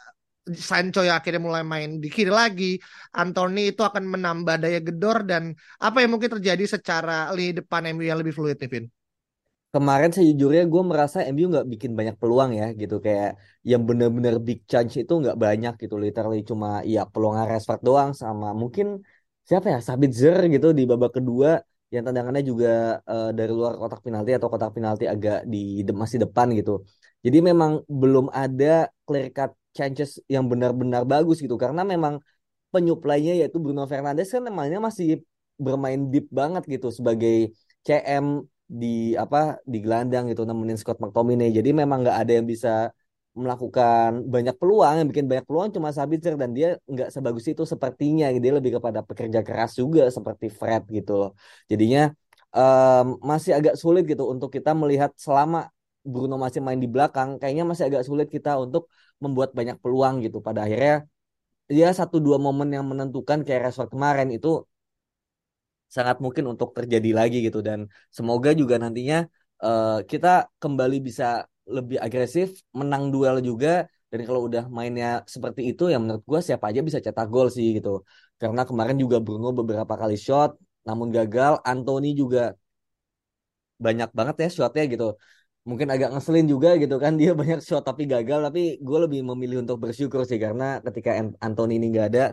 Sancho 0.57 1.01
yang 1.01 1.17
akhirnya 1.19 1.41
mulai 1.41 1.63
main 1.63 1.99
di 2.03 2.09
kiri 2.11 2.31
lagi, 2.31 2.77
Anthony 3.15 3.71
itu 3.71 3.81
akan 3.81 4.03
menambah 4.07 4.55
daya 4.61 4.79
gedor 4.79 5.23
dan 5.27 5.55
apa 5.79 5.97
yang 6.03 6.13
mungkin 6.13 6.31
terjadi 6.39 6.77
secara 6.79 7.29
lini 7.35 7.63
depan 7.63 7.81
MU 7.91 8.05
yang 8.05 8.19
lebih 8.21 8.33
fluid 8.35 8.57
nih, 8.59 8.69
Vin? 8.69 8.85
Kemarin 9.71 10.11
sejujurnya 10.11 10.67
gue 10.67 10.83
merasa 10.83 11.23
MU 11.23 11.47
nggak 11.47 11.63
bikin 11.63 11.91
banyak 11.95 12.15
peluang 12.19 12.51
ya 12.59 12.75
gitu 12.75 12.99
kayak 12.99 13.39
yang 13.63 13.87
bener-bener 13.87 14.35
big 14.43 14.67
chance 14.67 14.99
itu 14.99 15.13
nggak 15.15 15.39
banyak 15.39 15.73
gitu 15.79 15.95
literally 15.95 16.43
cuma 16.43 16.83
ya 16.83 17.07
peluang 17.07 17.39
Rashford 17.47 17.79
doang 17.79 18.11
sama 18.11 18.51
mungkin 18.51 18.99
siapa 19.47 19.71
ya 19.71 19.79
Sabitzer 19.79 20.35
gitu 20.51 20.75
di 20.75 20.83
babak 20.83 21.11
kedua 21.17 21.63
yang 21.91 22.03
tendangannya 22.07 22.43
juga 22.51 22.99
uh, 23.03 23.31
dari 23.35 23.51
luar 23.51 23.75
kotak 23.79 23.99
penalti 24.03 24.31
atau 24.35 24.47
kotak 24.51 24.71
penalti 24.75 25.05
agak 25.13 25.43
di 25.43 25.83
masih 25.91 26.23
depan 26.23 26.47
gitu. 26.55 26.71
Jadi 27.21 27.37
memang 27.49 27.71
belum 27.85 28.31
ada 28.31 28.87
clear 29.05 29.27
cut 29.35 29.51
chances 29.77 30.19
yang 30.33 30.45
benar-benar 30.51 31.03
bagus 31.07 31.37
gitu. 31.43 31.55
Karena 31.55 31.81
memang 31.83 32.19
penyuplainya 32.71 33.35
yaitu 33.39 33.57
Bruno 33.59 33.83
Fernandes 33.91 34.31
kan 34.31 34.43
namanya 34.47 34.79
masih 34.79 35.21
bermain 35.59 36.09
deep 36.09 36.27
banget 36.31 36.63
gitu 36.65 36.87
sebagai 36.89 37.51
CM 37.85 38.47
di 38.71 39.13
apa 39.19 39.59
di 39.67 39.77
gelandang 39.83 40.31
gitu 40.31 40.47
nemenin 40.47 40.79
Scott 40.79 40.97
McTominay. 41.03 41.51
Jadi 41.51 41.69
memang 41.75 42.07
nggak 42.07 42.17
ada 42.23 42.31
yang 42.39 42.47
bisa 42.47 42.69
melakukan 43.35 44.27
banyak 44.27 44.55
peluang. 44.55 44.93
Yang 45.03 45.07
bikin 45.11 45.25
banyak 45.31 45.45
peluang 45.47 45.69
cuma 45.75 45.89
Sabitzer 45.91 46.35
dan 46.39 46.55
dia 46.55 46.79
nggak 46.87 47.11
sebagus 47.11 47.45
itu 47.51 47.63
sepertinya 47.67 48.31
dia 48.31 48.53
lebih 48.55 48.79
kepada 48.79 49.03
pekerja 49.03 49.39
keras 49.43 49.75
juga 49.75 50.07
seperti 50.07 50.47
Fred 50.47 50.83
gitu. 50.87 51.11
Loh 51.19 51.31
jadinya 51.67 52.11
um, 52.55 53.19
masih 53.23 53.51
agak 53.59 53.75
sulit 53.75 54.03
gitu 54.07 54.23
untuk 54.27 54.51
kita 54.55 54.71
melihat 54.71 55.11
selama 55.19 55.71
Bruno 56.01 56.35
masih 56.39 56.59
main 56.65 56.79
di 56.79 56.89
belakang. 56.89 57.37
Kayaknya 57.39 57.63
masih 57.67 57.83
agak 57.89 58.03
sulit 58.07 58.27
kita 58.31 58.57
untuk 58.57 58.89
membuat 59.23 59.49
banyak 59.57 59.77
peluang 59.83 60.15
gitu 60.25 60.37
pada 60.47 60.59
akhirnya 60.65 60.95
dia 61.75 61.89
satu 61.99 62.17
dua 62.25 62.37
momen 62.45 62.69
yang 62.75 62.85
menentukan 62.91 63.39
kayak 63.45 63.61
Rashford 63.69 63.89
kemarin 63.95 64.29
itu 64.37 64.49
sangat 65.95 66.17
mungkin 66.23 66.45
untuk 66.51 66.69
terjadi 66.77 67.09
lagi 67.19 67.37
gitu 67.47 67.59
dan 67.67 67.79
semoga 68.17 68.49
juga 68.61 68.75
nantinya 68.83 69.27
uh, 69.65 69.99
kita 70.11 70.27
kembali 70.63 70.97
bisa 71.07 71.25
lebih 71.75 71.97
agresif 72.05 72.47
menang 72.79 73.03
duel 73.13 73.37
juga 73.49 73.87
Dan 74.11 74.27
kalau 74.27 74.41
udah 74.51 74.63
mainnya 74.77 75.23
seperti 75.23 75.61
itu 75.71 75.83
ya 75.87 75.95
menurut 76.03 76.23
gue 76.31 76.39
siapa 76.47 76.65
aja 76.67 76.81
bisa 76.87 76.99
cetak 76.99 77.27
gol 77.31 77.47
sih 77.47 77.67
gitu. 77.79 78.03
Karena 78.35 78.61
kemarin 78.69 78.99
juga 79.03 79.17
Bruno 79.23 79.47
beberapa 79.59 79.93
kali 80.01 80.19
shot 80.19 80.51
namun 80.83 81.07
gagal. 81.15 81.63
Anthony 81.63 82.11
juga 82.21 82.51
banyak 83.85 84.09
banget 84.17 84.35
ya 84.43 84.47
shotnya 84.55 84.83
gitu. 84.93 85.05
Mungkin 85.69 85.87
agak 85.93 86.09
ngeselin 86.13 86.45
juga 86.53 86.69
gitu 86.81 86.95
kan. 87.03 87.11
Dia 87.19 87.31
banyak 87.39 87.59
shot 87.67 87.83
tapi 87.89 88.03
gagal. 88.13 88.39
Tapi 88.47 88.61
gue 88.87 88.97
lebih 89.05 89.19
memilih 89.29 89.57
untuk 89.63 89.77
bersyukur 89.83 90.21
sih 90.29 90.39
karena 90.45 90.63
ketika 90.85 91.11
Anthony 91.45 91.73
ini 91.77 91.85
nggak 91.93 92.07
ada 92.11 92.23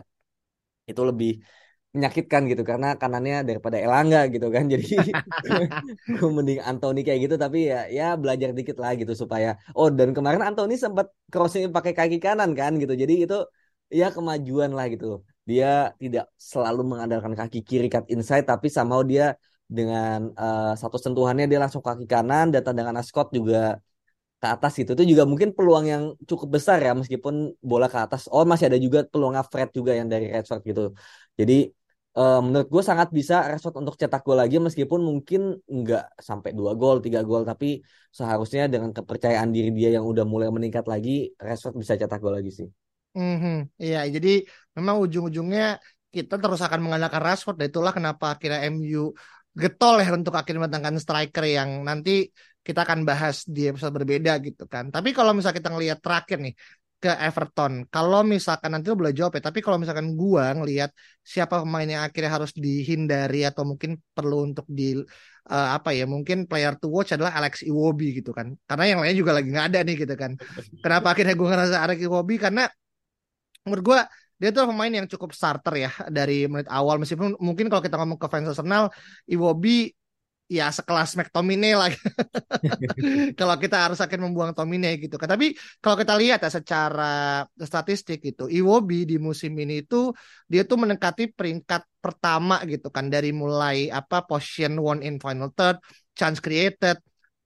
itu 0.89 1.01
lebih 1.09 1.29
menyakitkan 1.95 2.41
gitu. 2.51 2.63
Karena 2.69 2.87
kanannya 3.01 3.35
daripada 3.49 3.77
Elangga 3.85 4.19
gitu 4.33 4.47
kan. 4.55 4.63
Jadi 4.73 4.87
gue 6.19 6.29
mending 6.37 6.59
Anthony 6.69 6.99
kayak 7.05 7.19
gitu. 7.29 7.35
Tapi 7.37 7.57
ya 7.71 7.79
ya 7.97 8.05
belajar 8.21 8.49
dikit 8.57 8.77
lah 8.83 8.91
gitu 8.97 9.13
supaya 9.13 9.57
oh 9.77 9.87
dan 9.89 10.09
kemarin 10.17 10.41
Anthony 10.45 10.73
sempat 10.77 11.07
crossing 11.31 11.69
pakai 11.75 11.93
kaki 11.97 12.17
kanan 12.25 12.51
kan 12.59 12.71
gitu. 12.81 12.93
Jadi 12.93 13.13
itu 13.25 13.35
ya 13.89 14.05
kemajuan 14.15 14.71
lah 14.77 14.85
gitu. 14.93 15.21
Dia 15.49 15.93
tidak 16.01 16.29
selalu 16.37 16.81
mengandalkan 16.93 17.33
kaki 17.33 17.59
kiri 17.65 17.87
cut 17.93 18.05
inside 18.13 18.45
tapi 18.45 18.67
sama 18.69 19.01
dia 19.01 19.33
dengan 19.69 20.33
uh, 20.33 20.73
satu 20.81 20.97
sentuhannya 20.97 21.45
dia 21.45 21.59
langsung 21.63 21.85
kaki 21.85 22.09
kanan 22.09 22.49
dan 22.53 22.61
tendangan 22.65 22.97
Scott 23.05 23.29
juga 23.37 23.77
ke 24.39 24.47
atas 24.47 24.71
gitu 24.79 24.91
itu 24.95 25.13
juga 25.13 25.23
mungkin 25.27 25.51
peluang 25.51 25.85
yang 25.85 26.03
cukup 26.23 26.57
besar 26.57 26.79
ya 26.79 26.95
meskipun 26.95 27.53
bola 27.59 27.91
ke 27.91 27.99
atas 28.05 28.25
oh 28.31 28.47
masih 28.47 28.71
ada 28.71 28.79
juga 28.79 29.03
peluang 29.11 29.35
Fred 29.51 29.69
juga 29.75 29.91
yang 29.99 30.07
dari 30.07 30.31
Redford 30.31 30.61
gitu 30.63 30.83
jadi 31.35 31.69
uh, 32.15 32.39
menurut 32.41 32.67
gue 32.71 32.83
sangat 32.89 33.07
bisa 33.11 33.45
Rashford 33.51 33.75
untuk 33.83 33.95
cetak 33.99 34.21
gol 34.23 34.39
lagi 34.39 34.57
meskipun 34.57 34.99
mungkin 35.03 35.41
nggak 35.67 36.23
sampai 36.23 36.55
dua 36.55 36.71
gol 36.73 37.03
tiga 37.03 37.21
gol 37.21 37.43
tapi 37.43 37.83
seharusnya 38.09 38.71
dengan 38.71 38.95
kepercayaan 38.95 39.49
diri 39.51 39.69
dia 39.75 39.99
yang 39.99 40.07
udah 40.07 40.23
mulai 40.23 40.49
meningkat 40.49 40.87
lagi 40.87 41.35
Rashford 41.37 41.75
bisa 41.77 41.93
cetak 41.99 42.19
gol 42.23 42.33
lagi 42.39 42.49
sih. 42.49 42.67
Mm-hmm. 43.17 43.55
Iya 43.81 43.99
jadi 44.15 44.45
memang 44.77 45.01
ujung-ujungnya 45.03 45.81
kita 46.09 46.41
terus 46.41 46.61
akan 46.63 46.79
mengandalkan 46.89 47.21
Rashford 47.21 47.57
dan 47.59 47.67
itulah 47.69 47.93
kenapa 47.93 48.33
akhirnya 48.33 48.65
MU 48.73 49.13
getol 49.61 49.95
ya 50.03 50.09
untuk 50.15 50.33
akhirnya 50.39 50.65
mendatangkan 50.65 50.97
striker 51.03 51.45
yang 51.45 51.69
nanti 51.83 52.11
kita 52.65 52.85
akan 52.85 53.07
bahas 53.07 53.43
di 53.47 53.71
episode 53.71 53.93
berbeda 53.95 54.31
gitu 54.45 54.63
kan. 54.73 54.91
Tapi 54.95 55.09
kalau 55.17 55.31
misalnya 55.35 55.57
kita 55.59 55.69
ngelihat 55.73 55.99
terakhir 56.03 56.37
nih 56.39 56.53
ke 56.99 57.11
Everton. 57.15 57.87
Kalau 57.87 58.27
misalkan 58.27 58.75
nanti 58.75 58.91
lo 58.91 58.99
boleh 58.99 59.15
jawab 59.15 59.39
ya, 59.39 59.41
tapi 59.47 59.63
kalau 59.63 59.79
misalkan 59.79 60.19
gua 60.19 60.51
ngelihat 60.51 60.91
siapa 61.23 61.63
pemain 61.63 61.87
yang 61.87 62.03
akhirnya 62.03 62.27
harus 62.27 62.51
dihindari 62.51 63.47
atau 63.47 63.63
mungkin 63.63 63.95
perlu 64.11 64.51
untuk 64.51 64.67
di 64.67 64.99
uh, 65.47 65.67
apa 65.79 65.95
ya, 65.95 66.03
mungkin 66.03 66.43
player 66.43 66.75
to 66.75 66.91
watch 66.91 67.15
adalah 67.15 67.31
Alex 67.39 67.63
Iwobi 67.63 68.19
gitu 68.19 68.35
kan. 68.35 68.51
Karena 68.67 68.83
yang 68.91 68.99
lainnya 68.99 69.15
juga 69.15 69.31
lagi 69.31 69.47
nggak 69.47 69.67
ada 69.71 69.79
nih 69.87 69.95
gitu 70.03 70.15
kan. 70.19 70.31
Kenapa 70.83 71.07
akhirnya 71.15 71.35
gua 71.39 71.47
ngerasa 71.55 71.77
Alex 71.87 71.97
Iwobi 72.03 72.35
karena 72.35 72.67
menurut 73.63 73.83
gua 73.95 73.99
dia 74.39 74.49
tuh 74.55 74.71
pemain 74.71 74.89
yang 74.89 75.07
cukup 75.11 75.35
starter 75.35 75.73
ya 75.75 75.91
dari 76.07 76.47
menit 76.47 76.71
awal. 76.71 76.95
Meskipun 76.97 77.35
mungkin 77.43 77.67
kalau 77.67 77.83
kita 77.83 77.99
ngomong 77.99 78.19
ke 78.19 78.27
fans 78.31 78.49
Arsenal 78.55 78.87
Iwobi 79.27 79.91
ya 80.49 80.73
sekelas 80.73 81.13
McTominay 81.13 81.77
lah. 81.77 81.93
Kalau 83.39 83.55
kita 83.61 83.85
harus 83.85 84.01
akan 84.01 84.19
membuang 84.25 84.51
Tomine 84.57 84.97
gitu 84.97 85.21
kan. 85.21 85.29
Tapi 85.29 85.53
kalau 85.77 85.93
kita 85.93 86.17
lihat 86.17 86.41
ya 86.41 86.49
secara 86.49 87.45
statistik 87.61 88.19
itu 88.25 88.49
Iwobi 88.49 89.05
di 89.05 89.21
musim 89.21 89.53
ini 89.61 89.85
itu 89.85 90.09
dia 90.49 90.65
tuh 90.65 90.81
mendekati 90.81 91.29
peringkat 91.37 91.85
pertama 92.01 92.65
gitu 92.65 92.89
kan. 92.89 93.13
Dari 93.13 93.29
mulai 93.29 93.93
apa 93.93 94.25
position 94.25 94.81
one 94.81 95.05
in 95.05 95.21
final 95.21 95.53
third 95.53 95.77
chance 96.17 96.41
created 96.41 96.97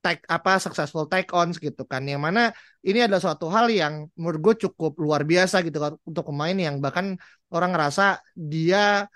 take 0.04 0.22
apa 0.28 0.60
successful 0.60 1.08
take 1.08 1.32
ons 1.32 1.56
gitu 1.56 1.88
kan 1.88 2.04
yang 2.04 2.20
mana 2.20 2.52
ini 2.84 3.08
adalah 3.08 3.24
suatu 3.24 3.48
hal 3.48 3.72
yang 3.72 4.12
menurut 4.20 4.40
gue 4.44 4.56
cukup 4.68 5.00
luar 5.00 5.24
biasa 5.24 5.64
gitu 5.64 5.80
kan 5.80 5.96
untuk 6.04 6.28
pemain 6.30 6.58
yang 6.66 6.84
bahkan 6.84 7.16
orang 7.56 7.72
ngerasa 7.72 8.20
dia 8.36 9.08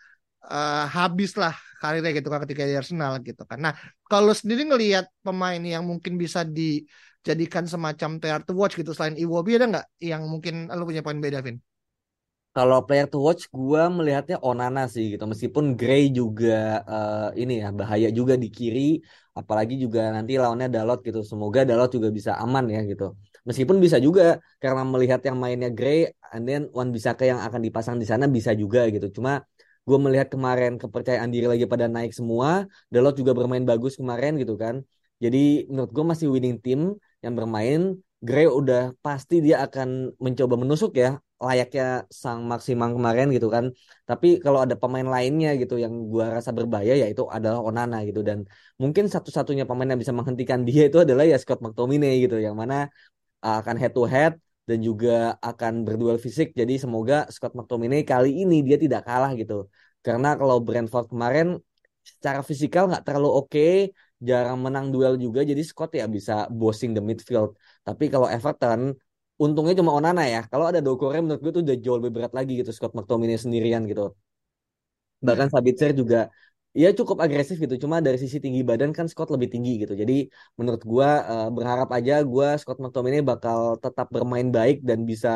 uh, 0.47 0.85
habis 0.87 1.35
lah 1.35 1.53
karirnya 1.77 2.11
gitu 2.17 2.27
kan 2.31 2.39
ketika 2.47 2.63
di 2.65 2.73
Arsenal 2.73 3.21
gitu 3.21 3.43
kan. 3.45 3.59
Nah, 3.61 3.73
kalau 4.09 4.33
sendiri 4.33 4.65
ngelihat 4.65 5.05
pemain 5.21 5.61
yang 5.61 5.85
mungkin 5.85 6.17
bisa 6.17 6.41
dijadikan 6.41 7.69
semacam 7.69 8.09
player 8.17 8.41
to 8.47 8.53
watch 8.57 8.73
gitu 8.79 8.91
selain 8.97 9.13
Iwobi 9.19 9.61
ada 9.61 9.65
nggak 9.69 9.85
yang 10.01 10.25
mungkin 10.25 10.71
lo 10.73 10.83
punya 10.89 11.05
poin 11.05 11.19
beda, 11.21 11.43
Vin? 11.45 11.61
Kalau 12.57 12.77
player 12.87 13.05
to 13.13 13.21
watch 13.21 13.45
gue 13.53 13.81
melihatnya 13.97 14.41
Onana 14.41 14.89
sih 14.89 15.13
gitu. 15.13 15.23
Meskipun 15.31 15.77
Gray 15.79 16.09
juga 16.09 16.81
uh, 16.89 17.29
ini 17.41 17.61
ya 17.61 17.69
bahaya 17.69 18.09
juga 18.09 18.33
di 18.33 18.49
kiri, 18.57 18.97
apalagi 19.37 19.77
juga 19.83 20.09
nanti 20.15 20.41
lawannya 20.41 20.65
Dalot 20.73 20.99
gitu. 21.05 21.21
Semoga 21.21 21.61
Dalot 21.69 21.93
juga 21.93 22.09
bisa 22.17 22.31
aman 22.43 22.65
ya 22.75 22.81
gitu. 22.91 23.13
Meskipun 23.45 23.77
bisa 23.77 23.97
juga 24.01 24.41
karena 24.57 24.81
melihat 24.93 25.21
yang 25.27 25.37
mainnya 25.37 25.69
Gray, 25.69 26.09
and 26.33 26.43
then 26.49 26.61
Wan 26.73 26.89
Bisaka 26.89 27.29
yang 27.29 27.39
akan 27.45 27.61
dipasang 27.61 27.95
di 28.01 28.05
sana 28.09 28.25
bisa 28.25 28.51
juga 28.57 28.89
gitu. 28.89 29.05
Cuma 29.21 29.45
gue 29.87 29.97
melihat 30.05 30.27
kemarin 30.33 30.75
kepercayaan 30.81 31.29
diri 31.31 31.47
lagi 31.47 31.63
pada 31.63 31.87
naik 31.87 32.11
semua 32.11 32.67
Dalot 32.91 33.15
juga 33.15 33.31
bermain 33.31 33.63
bagus 33.63 33.95
kemarin 33.95 34.35
gitu 34.35 34.59
kan 34.59 34.83
jadi 35.23 35.63
menurut 35.71 35.91
gue 35.95 36.05
masih 36.11 36.27
winning 36.27 36.59
team 36.59 36.99
yang 37.23 37.33
bermain 37.39 37.95
Gray 38.19 38.51
udah 38.51 38.91
pasti 38.99 39.39
dia 39.39 39.63
akan 39.63 40.11
mencoba 40.19 40.59
menusuk 40.59 40.91
ya 40.99 41.23
layaknya 41.37 42.09
sang 42.21 42.39
maksimang 42.51 42.91
kemarin 42.97 43.27
gitu 43.35 43.47
kan 43.55 43.65
tapi 44.09 44.27
kalau 44.43 44.59
ada 44.65 44.75
pemain 44.81 45.05
lainnya 45.05 45.49
gitu 45.61 45.77
yang 45.83 45.93
gue 46.11 46.25
rasa 46.25 46.49
berbahaya 46.57 46.93
ya 47.01 47.05
itu 47.13 47.23
adalah 47.29 47.59
Onana 47.61 48.01
gitu 48.09 48.25
dan 48.25 48.37
mungkin 48.81 49.05
satu-satunya 49.05 49.63
pemain 49.69 49.89
yang 49.91 50.01
bisa 50.01 50.15
menghentikan 50.17 50.65
dia 50.65 50.89
itu 50.89 50.97
adalah 51.05 51.23
ya 51.29 51.37
Scott 51.37 51.61
McTominay 51.61 52.25
gitu 52.25 52.41
yang 52.41 52.55
mana 52.57 52.89
akan 53.41 53.75
head 53.77 53.93
to 53.93 54.03
head 54.09 54.33
dan 54.67 54.79
juga 54.83 55.39
akan 55.39 55.87
berduel 55.87 56.19
fisik. 56.19 56.51
Jadi 56.51 56.75
semoga 56.83 57.25
Scott 57.31 57.55
McTominay 57.55 58.03
kali 58.03 58.43
ini 58.43 58.59
dia 58.67 58.75
tidak 58.75 59.07
kalah 59.07 59.31
gitu. 59.39 59.71
Karena 60.03 60.35
kalau 60.35 60.59
Brentford 60.59 61.07
kemarin 61.07 61.55
secara 62.03 62.43
fisikal 62.43 62.83
nggak 62.91 63.03
terlalu 63.07 63.29
oke, 63.31 63.47
okay, 63.47 63.71
jarang 64.19 64.59
menang 64.59 64.91
duel 64.91 65.15
juga. 65.15 65.47
Jadi 65.47 65.63
Scott 65.63 65.95
ya 65.95 66.05
bisa 66.11 66.51
bossing 66.51 66.91
the 66.91 67.01
midfield. 67.01 67.55
Tapi 67.87 68.11
kalau 68.11 68.27
Everton 68.27 68.91
untungnya 69.43 69.73
cuma 69.79 69.91
Onana 69.97 70.23
ya. 70.33 70.41
Kalau 70.51 70.65
ada 70.69 70.79
Dokore 70.85 71.17
menurut 71.23 71.41
gue 71.43 71.51
tuh 71.55 71.63
udah 71.65 71.77
jauh 71.83 71.97
lebih 71.99 72.11
berat 72.15 72.33
lagi 72.37 72.51
gitu 72.59 72.71
Scott 72.77 72.93
McTominay 72.97 73.37
sendirian 73.45 73.83
gitu. 73.91 74.13
Bahkan 75.27 75.47
Sabitzer 75.53 75.91
juga 75.97 76.17
ya 76.77 76.89
cukup 76.97 77.17
agresif 77.25 77.57
gitu. 77.63 77.75
Cuma 77.83 77.97
dari 78.05 78.17
sisi 78.23 78.37
tinggi 78.43 78.61
badan 78.69 78.91
kan 78.97 79.05
Scott 79.11 79.29
lebih 79.35 79.49
tinggi 79.53 79.71
gitu. 79.81 79.93
Jadi 80.01 80.13
menurut 80.59 80.81
gue 80.91 81.09
uh, 81.31 81.49
berharap 81.55 81.89
aja 81.97 82.13
gue 82.21 82.47
Scott 82.61 82.77
McTominay 82.81 83.21
bakal 83.31 83.59
tetap 83.83 84.07
bermain 84.15 84.49
baik 84.57 84.81
dan 84.89 84.99
bisa 85.09 85.29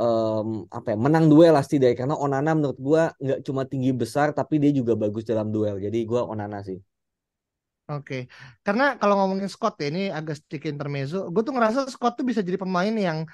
um, 0.00 0.64
apa 0.76 0.86
ya 0.92 0.96
menang 1.04 1.24
duel 1.32 1.52
pasti 1.58 1.74
deh 1.82 1.92
karena 1.98 2.14
Onana 2.16 2.50
menurut 2.56 2.78
gue 2.80 3.02
nggak 3.24 3.40
cuma 3.46 3.62
tinggi 3.68 3.90
besar 3.92 4.28
tapi 4.38 4.54
dia 4.62 4.70
juga 4.78 4.92
bagus 5.02 5.24
dalam 5.30 5.48
duel. 5.54 5.76
Jadi 5.84 5.98
gue 6.10 6.20
Onana 6.32 6.60
sih. 6.68 6.91
Oke, 7.90 8.30
karena 8.62 8.94
kalau 8.96 9.14
ngomongin 9.18 9.50
Scott 9.50 9.74
ya 9.82 9.90
ini 9.90 10.00
agak 10.08 10.38
sedikit 10.38 10.70
intermezzo. 10.70 11.28
Gue 11.34 11.42
tuh 11.42 11.52
ngerasa 11.52 11.90
Scott 11.90 12.14
tuh 12.18 12.24
bisa 12.24 12.40
jadi 12.40 12.56
pemain 12.56 12.94
yang 12.94 13.26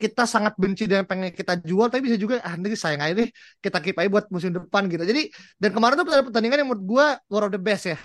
kita 0.00 0.24
sangat 0.24 0.56
benci 0.56 0.84
dan 0.90 1.04
pengen 1.08 1.30
kita 1.32 1.60
jual 1.62 1.86
tapi 1.92 2.02
bisa 2.08 2.16
juga 2.20 2.40
ah 2.44 2.56
nanti 2.56 2.74
sayang 2.76 3.00
aja 3.04 3.14
deh 3.22 3.30
kita 3.64 3.78
keep 3.84 3.96
aja 4.00 4.08
buat 4.12 4.26
musim 4.34 4.50
depan 4.56 4.88
gitu. 4.92 5.04
Jadi 5.04 5.22
dan 5.62 5.70
kemarin 5.76 5.94
tuh 6.00 6.06
ada 6.10 6.24
pertandingan 6.26 6.58
yang 6.64 6.68
menurut 6.72 6.86
gue 6.88 7.06
one 7.32 7.44
of 7.48 7.52
the 7.54 7.60
best 7.60 7.84
ya 7.92 7.98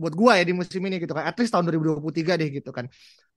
buat 0.00 0.14
gue 0.16 0.32
ya 0.32 0.44
di 0.48 0.54
musim 0.56 0.80
ini 0.86 0.96
gitu 1.02 1.12
kan 1.12 1.24
at 1.28 1.36
least 1.36 1.52
tahun 1.52 1.64
2023 1.68 2.34
deh 2.40 2.48
gitu 2.50 2.70
kan. 2.70 2.86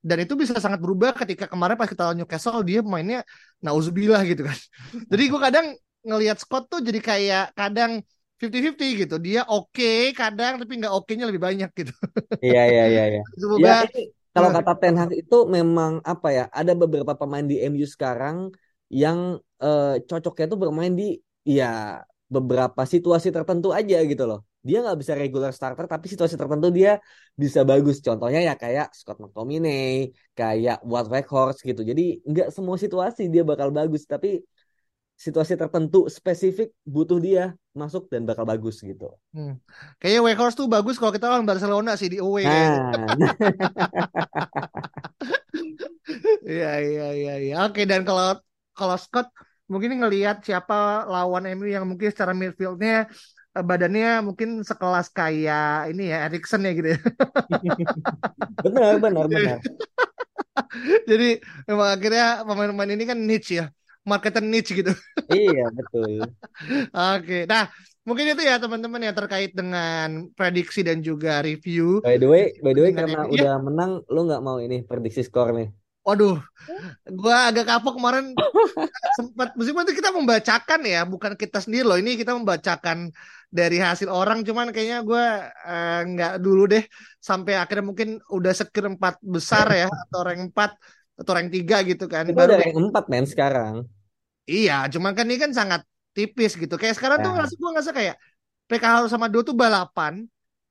Dan 0.04 0.18
itu 0.24 0.34
bisa 0.38 0.56
sangat 0.62 0.78
berubah 0.84 1.12
ketika 1.16 1.48
kemarin 1.50 1.76
pas 1.80 1.88
kita 1.90 2.02
lawan 2.08 2.18
Newcastle 2.22 2.60
dia 2.64 2.80
mainnya 2.84 3.20
nauzubillah 3.64 4.22
gitu 4.28 4.46
kan. 4.46 4.58
Jadi 5.12 5.22
gue 5.28 5.40
kadang 5.40 5.66
ngelihat 6.04 6.36
Scott 6.36 6.68
tuh 6.68 6.84
jadi 6.84 7.00
kayak 7.00 7.44
kadang 7.56 8.04
50-50 8.38 9.06
gitu 9.06 9.16
dia 9.22 9.40
oke 9.46 9.70
okay, 9.72 10.10
kadang 10.10 10.58
tapi 10.60 10.72
nggak 10.80 10.94
oke-nya 10.94 11.24
lebih 11.30 11.42
banyak 11.42 11.70
gitu 11.72 11.94
iya 12.42 12.62
iya 12.66 12.84
iya 12.90 13.04
iya 13.18 13.22
ya, 13.62 13.86
kalau 14.34 14.50
kata 14.50 14.72
Ten 14.82 14.98
Hag 14.98 15.14
itu 15.14 15.46
memang 15.46 16.02
apa 16.02 16.28
ya? 16.34 16.44
Ada 16.50 16.74
beberapa 16.74 17.14
pemain 17.14 17.46
di 17.46 17.62
MU 17.70 17.86
sekarang 17.86 18.50
yang 18.90 19.38
uh, 19.62 19.94
cocoknya 20.10 20.46
tuh 20.50 20.58
bermain 20.58 20.90
di 20.90 21.22
ya 21.46 22.02
beberapa 22.26 22.82
situasi 22.82 23.30
tertentu 23.30 23.70
aja 23.70 24.02
gitu 24.02 24.26
loh. 24.26 24.42
Dia 24.66 24.82
nggak 24.82 24.98
bisa 24.98 25.14
regular 25.14 25.54
starter 25.54 25.86
tapi 25.86 26.10
situasi 26.10 26.34
tertentu 26.34 26.74
dia 26.74 26.98
bisa 27.38 27.62
bagus. 27.62 28.02
Contohnya 28.02 28.42
ya 28.42 28.54
kayak 28.58 28.90
Scott 28.98 29.22
McTominay, 29.22 30.10
kayak 30.34 30.82
Wout 30.82 31.06
Weghorst 31.06 31.62
gitu. 31.62 31.86
Jadi 31.86 32.26
nggak 32.26 32.50
semua 32.50 32.74
situasi 32.74 33.30
dia 33.30 33.46
bakal 33.46 33.70
bagus 33.70 34.02
tapi 34.02 34.42
situasi 35.14 35.54
tertentu 35.54 36.10
spesifik 36.10 36.74
butuh 36.82 37.22
dia 37.22 37.54
masuk 37.72 38.10
dan 38.10 38.26
bakal 38.26 38.42
bagus 38.44 38.82
gitu. 38.82 39.14
Hmm. 39.30 39.58
Kayaknya 40.02 40.20
Weghorst 40.26 40.58
tuh 40.58 40.66
bagus 40.66 40.98
kalau 40.98 41.14
kita 41.14 41.30
lawan 41.30 41.46
Barcelona 41.46 41.94
sih 41.94 42.10
di 42.10 42.18
away. 42.18 42.46
Nah. 42.46 42.92
Iya 46.44 46.70
iya 46.84 47.06
iya 47.16 47.34
iya. 47.40 47.54
Oke 47.64 47.88
dan 47.88 48.04
kalau 48.04 48.36
kalau 48.76 48.96
Scott 49.00 49.32
mungkin 49.64 49.96
ngelihat 49.96 50.44
siapa 50.44 51.08
lawan 51.08 51.48
MU 51.56 51.66
yang 51.66 51.88
mungkin 51.88 52.12
secara 52.12 52.36
midfieldnya 52.36 53.08
eh, 53.56 53.64
badannya 53.64 54.20
mungkin 54.20 54.60
sekelas 54.60 55.08
kayak 55.14 55.94
ini 55.94 56.12
ya 56.12 56.28
Erikson 56.28 56.66
ya 56.68 56.72
gitu 56.76 56.88
ya. 56.94 57.00
benar 58.64 59.00
benar 59.00 59.24
benar. 59.30 59.58
Jadi 61.10 61.38
memang 61.66 61.88
akhirnya 61.98 62.26
pemain-pemain 62.46 62.94
ini 62.94 63.04
kan 63.06 63.18
niche 63.18 63.62
ya, 63.62 63.66
marketer 64.04 64.44
niche 64.44 64.76
gitu. 64.76 64.92
Iya, 65.32 65.72
betul. 65.72 66.28
Oke, 67.16 67.48
nah 67.48 67.72
mungkin 68.04 68.36
itu 68.36 68.42
ya 68.44 68.60
teman-teman 68.60 69.00
ya 69.00 69.12
terkait 69.16 69.56
dengan 69.56 70.28
prediksi 70.36 70.84
dan 70.84 71.00
juga 71.00 71.40
review. 71.40 72.04
By 72.04 72.20
the 72.20 72.28
way, 72.28 72.52
by 72.60 72.76
the 72.76 72.82
way 72.84 72.92
karena 72.92 73.24
MU. 73.24 73.32
udah 73.32 73.54
menang, 73.64 73.90
lu 74.12 74.20
nggak 74.28 74.44
mau 74.44 74.60
ini 74.60 74.84
prediksi 74.84 75.24
skor 75.24 75.56
nih. 75.56 75.72
Waduh, 76.04 76.36
gua 77.16 77.48
agak 77.48 77.64
kapok 77.64 77.96
kemarin 77.96 78.36
sempat 79.16 79.56
meskipun 79.56 79.88
itu 79.88 79.96
kita 80.04 80.12
membacakan 80.12 80.80
ya, 80.84 81.00
bukan 81.08 81.32
kita 81.32 81.64
sendiri 81.64 81.80
loh. 81.88 81.96
Ini 81.96 82.20
kita 82.20 82.36
membacakan 82.36 83.08
dari 83.48 83.80
hasil 83.80 84.12
orang, 84.12 84.44
cuman 84.44 84.68
kayaknya 84.68 85.00
gua 85.00 85.48
eh, 85.48 86.00
nggak 86.04 86.44
dulu 86.44 86.68
deh 86.68 86.84
sampai 87.24 87.56
akhirnya 87.56 87.88
mungkin 87.88 88.20
udah 88.28 88.52
sekir 88.52 88.84
empat 88.84 89.16
besar 89.24 89.64
ya 89.72 89.88
atau 89.88 90.20
rank 90.28 90.52
4 90.52 90.76
atau 91.24 91.32
rank 91.32 91.48
3 91.48 91.88
gitu 91.88 92.04
kan. 92.04 92.28
Kita 92.28 92.36
Baru 92.36 92.52
udah 92.52 92.58
rank 92.60 92.76
4 92.76 93.04
men 93.08 93.24
sekarang. 93.24 93.74
Iya, 94.44 94.72
cuman 94.92 95.12
kan 95.16 95.24
ini 95.28 95.38
kan 95.40 95.52
sangat 95.56 95.80
tipis 96.16 96.52
gitu. 96.60 96.74
Kayak 96.80 96.94
sekarang 96.98 97.18
tuh 97.24 97.30
Ya. 97.32 97.34
ngerasa 97.40 97.54
gue 97.56 97.70
ngerasa 97.74 97.92
kayak 97.98 98.14
PKH 98.68 98.96
sama 99.12 99.26
Duo 99.32 99.42
tuh 99.44 99.56
balapan, 99.56 100.24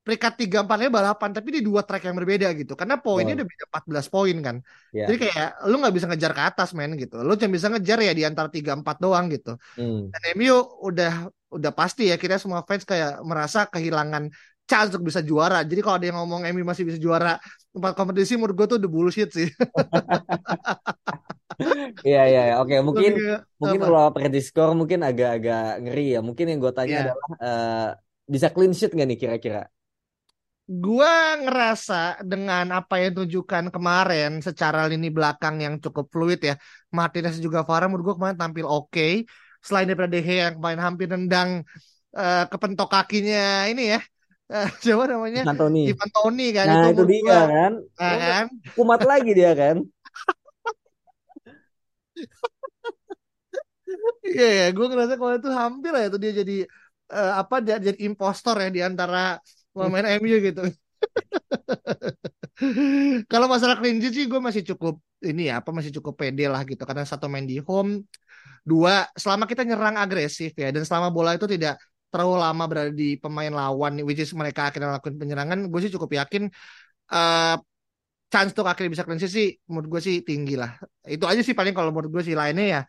peringkat 0.04 0.32
tiga 0.40 0.56
empatnya 0.62 0.90
balapan, 0.92 1.30
tapi 1.32 1.48
di 1.56 1.60
dua 1.64 1.80
track 1.86 2.02
yang 2.06 2.16
berbeda 2.16 2.48
gitu. 2.60 2.72
Karena 2.78 2.96
poinnya 3.00 3.34
Oh. 3.34 3.38
udah 3.42 3.46
beda 3.50 3.64
14 3.70 4.06
poin 4.12 4.36
kan. 4.46 4.56
Ya. 4.94 5.08
Jadi 5.08 5.16
kayak 5.26 5.48
lu 5.70 5.74
nggak 5.80 5.94
bisa 5.96 6.06
ngejar 6.10 6.32
ke 6.36 6.42
atas 6.44 6.68
men 6.76 6.92
gitu. 7.00 7.14
Lu 7.26 7.32
cuma 7.40 7.50
bisa 7.56 7.66
ngejar 7.72 7.98
ya 8.04 8.12
di 8.14 8.22
antara 8.28 8.48
tiga 8.52 8.72
empat 8.78 8.96
doang 9.02 9.26
gitu. 9.32 9.56
Hmm. 9.78 10.10
Dan 10.12 10.20
MU 10.38 10.54
udah 10.84 11.12
udah 11.54 11.72
pasti 11.74 12.10
ya 12.10 12.16
kita 12.18 12.36
semua 12.42 12.66
fans 12.66 12.82
kayak 12.82 13.22
merasa 13.22 13.66
kehilangan 13.70 14.26
chance 14.66 14.88
untuk 14.96 15.06
bisa 15.12 15.20
juara. 15.22 15.60
Jadi 15.62 15.80
kalau 15.84 15.96
ada 15.98 16.06
yang 16.08 16.18
ngomong 16.24 16.42
MU 16.50 16.64
masih 16.64 16.84
bisa 16.88 16.98
juara 16.98 17.36
empat 17.76 17.92
kompetisi 17.98 18.34
menurut 18.38 18.54
gue 18.58 18.66
tuh 18.74 18.78
udah 18.80 18.90
bullshit 18.90 19.30
sih. 19.30 19.48
Iya, 22.06 22.18
iya, 22.28 22.40
iya. 22.46 22.54
Oke, 22.62 22.74
mungkin 22.88 23.10
Lebih 23.12 23.26
mungkin 23.60 23.80
apa? 23.80 23.86
kalau 23.86 24.00
prediksi 24.14 24.48
skor 24.50 24.70
mungkin 24.80 25.00
agak-agak 25.08 25.58
ngeri 25.82 26.00
ya. 26.14 26.18
Mungkin 26.28 26.44
yang 26.50 26.58
gue 26.64 26.72
tanya 26.78 26.94
Iya. 26.94 27.02
adalah 27.02 27.26
eh, 27.44 27.70
bisa 28.34 28.48
clean 28.54 28.72
sheet 28.78 28.90
nggak 28.94 29.06
nih 29.10 29.18
kira-kira? 29.22 29.60
Gua 30.84 31.12
ngerasa 31.44 31.94
dengan 32.30 32.64
apa 32.78 32.94
yang 33.02 33.12
tunjukkan 33.20 33.64
kemarin 33.74 34.30
secara 34.46 34.78
lini 34.90 35.06
belakang 35.16 35.54
yang 35.64 35.74
cukup 35.84 36.04
fluid 36.14 36.38
ya. 36.48 36.54
Martinez 36.96 37.34
juga 37.44 37.58
Varane 37.68 37.88
menurut 37.92 38.06
gua 38.08 38.16
kemarin 38.18 38.38
tampil 38.42 38.66
oke. 38.74 39.02
Selain 39.66 39.84
daripada 39.88 40.10
De 40.14 40.20
Gea 40.26 40.36
yang 40.48 40.54
kemarin 40.58 40.80
hampir 40.86 41.06
nendang 41.12 41.50
eh, 42.18 42.38
kepentok 42.52 42.88
kakinya 42.94 43.38
ini 43.70 43.82
ya. 43.92 43.98
Siapa 44.84 45.04
namanya? 45.12 45.42
Ivan 45.88 46.08
Toni 46.14 46.42
kan 46.56 46.68
Nah, 46.68 46.82
itu 46.92 47.02
menurut 47.02 47.10
dia 47.10 47.20
gua, 47.22 47.40
kan. 47.52 47.72
nah 48.00 48.14
kan? 48.22 48.46
Kumat 48.76 49.00
lagi 49.10 49.30
dia 49.38 49.52
kan. 49.60 49.76
Iya 54.28 54.44
ya, 54.58 54.62
gue 54.76 54.84
ngerasa 54.90 55.14
kemarin 55.18 55.40
tuh 55.46 55.52
hampir 55.60 55.92
ya 56.00 56.04
tuh 56.12 56.20
dia 56.24 56.32
jadi 56.40 56.52
eh, 57.14 57.30
apa 57.40 57.54
dia 57.66 57.74
jadi 57.86 57.98
impostor 58.06 58.54
ya 58.62 58.68
di 58.76 58.80
antara 58.88 59.18
pemain 59.74 60.06
MU 60.18 60.36
gitu. 60.46 60.60
Kalau 63.30 63.46
masalah 63.50 63.76
clean 63.80 63.98
sheet 64.02 64.14
sih 64.16 64.24
gue 64.30 64.40
masih 64.40 64.62
cukup 64.74 64.94
ini 65.24 65.48
ya 65.50 65.60
apa 65.60 65.70
masih 65.76 65.90
cukup 66.00 66.14
pede 66.20 66.44
lah 66.52 66.62
gitu. 66.68 66.82
Karena 66.88 67.04
satu 67.06 67.26
main 67.32 67.46
di 67.48 67.58
home, 67.62 68.04
dua 68.66 69.06
selama 69.18 69.44
kita 69.50 69.62
nyerang 69.68 69.96
agresif 70.00 70.52
ya 70.58 70.68
dan 70.74 70.82
selama 70.88 71.08
bola 71.14 71.36
itu 71.38 71.46
tidak 71.50 71.80
terlalu 72.12 72.34
lama 72.44 72.64
berada 72.70 72.92
di 72.94 73.18
pemain 73.22 73.52
lawan 73.52 73.92
which 74.06 74.20
is 74.22 74.30
mereka 74.36 74.70
akhirnya 74.70 74.88
melakukan 74.96 75.16
penyerangan, 75.20 75.58
gue 75.72 75.80
sih 75.84 75.92
cukup 75.96 76.10
yakin 76.20 76.42
eh 77.14 77.54
chance 78.34 78.50
untuk 78.50 78.66
akhirnya 78.66 78.90
bisa 78.98 79.06
clean 79.06 79.22
sheet 79.22 79.30
sih 79.38 79.48
menurut 79.70 79.86
gue 79.94 80.00
sih 80.02 80.16
tinggi 80.26 80.58
lah. 80.58 80.74
Itu 81.06 81.30
aja 81.30 81.38
sih 81.46 81.54
paling 81.54 81.70
kalau 81.70 81.94
menurut 81.94 82.10
gue 82.10 82.22
sih 82.26 82.34
lainnya 82.34 82.66
ya 82.66 82.80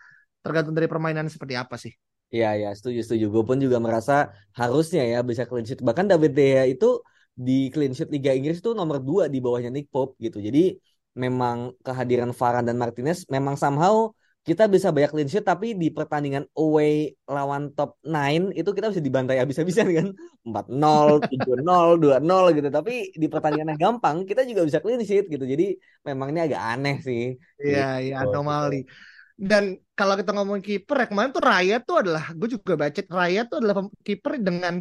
tergantung 0.41 0.73
dari 0.73 0.89
permainan 0.89 1.29
seperti 1.29 1.53
apa 1.53 1.77
sih. 1.77 1.93
Iya, 2.33 2.49
ya, 2.57 2.69
setuju, 2.73 2.99
setuju. 3.05 3.25
Gue 3.29 3.43
pun 3.45 3.57
juga 3.61 3.77
merasa 3.77 4.33
harusnya 4.57 5.05
ya 5.05 5.21
bisa 5.21 5.45
clean 5.45 5.65
sheet. 5.69 5.85
Bahkan 5.85 6.09
David 6.09 6.33
De 6.33 6.45
Gea 6.49 6.63
itu 6.65 7.05
di 7.37 7.69
clean 7.69 7.93
sheet 7.93 8.09
Liga 8.09 8.33
Inggris 8.33 8.57
itu 8.63 8.73
nomor 8.73 8.97
2 8.97 9.29
di 9.29 9.37
bawahnya 9.37 9.69
Nick 9.69 9.87
Pope 9.93 10.17
gitu. 10.17 10.41
Jadi 10.41 10.73
memang 11.15 11.77
kehadiran 11.85 12.33
Varane 12.33 12.65
dan 12.67 12.75
Martinez 12.81 13.23
memang 13.29 13.55
somehow 13.55 14.11
kita 14.45 14.69
bisa 14.69 14.93
banyak 14.93 15.09
clean 15.09 15.29
sheet 15.31 15.41
tapi 15.41 15.73
di 15.73 15.89
pertandingan 15.89 16.45
away 16.53 17.17
lawan 17.25 17.73
top 17.73 17.97
9 18.05 18.53
itu 18.53 18.69
kita 18.77 18.93
bisa 18.93 19.01
dibantai 19.01 19.41
habis-habisan 19.41 19.89
kan 19.89 20.07
4-0, 20.45 21.17
7-0, 21.25 21.97
2-0 21.97 22.53
gitu. 22.53 22.69
Tapi 22.69 23.09
di 23.17 23.25
pertandingan 23.25 23.73
yang 23.73 23.81
gampang 23.89 24.21
kita 24.29 24.45
juga 24.45 24.61
bisa 24.61 24.77
clean 24.85 25.01
sheet 25.01 25.25
gitu. 25.33 25.45
Jadi 25.49 25.73
memang 26.05 26.29
ini 26.29 26.39
agak 26.45 26.61
aneh 26.61 26.95
sih. 27.01 27.33
Iya, 27.57 28.05
iya 28.05 28.15
Gitu. 28.21 28.29
anomali. 28.29 28.85
Dan 29.35 29.63
kalau 29.97 30.13
kita 30.15 30.31
ngomong 30.31 30.61
kiper 30.61 30.95
ya 31.03 31.05
kemarin 31.09 31.31
tuh 31.35 31.43
Raya 31.43 31.75
tuh 31.81 31.95
adalah 32.05 32.23
gue 32.37 32.47
juga 32.55 32.73
baca 32.77 33.01
Raya 33.01 33.41
tuh 33.49 33.57
adalah 33.59 33.75
kiper 34.05 34.31
dengan 34.39 34.73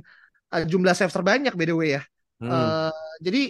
uh, 0.52 0.62
jumlah 0.62 0.94
save 0.94 1.10
terbanyak 1.10 1.56
by 1.56 1.66
the 1.66 1.74
way 1.74 1.88
ya. 1.96 2.02
Hmm. 2.38 2.52
Eh, 2.52 2.92
jadi 3.24 3.42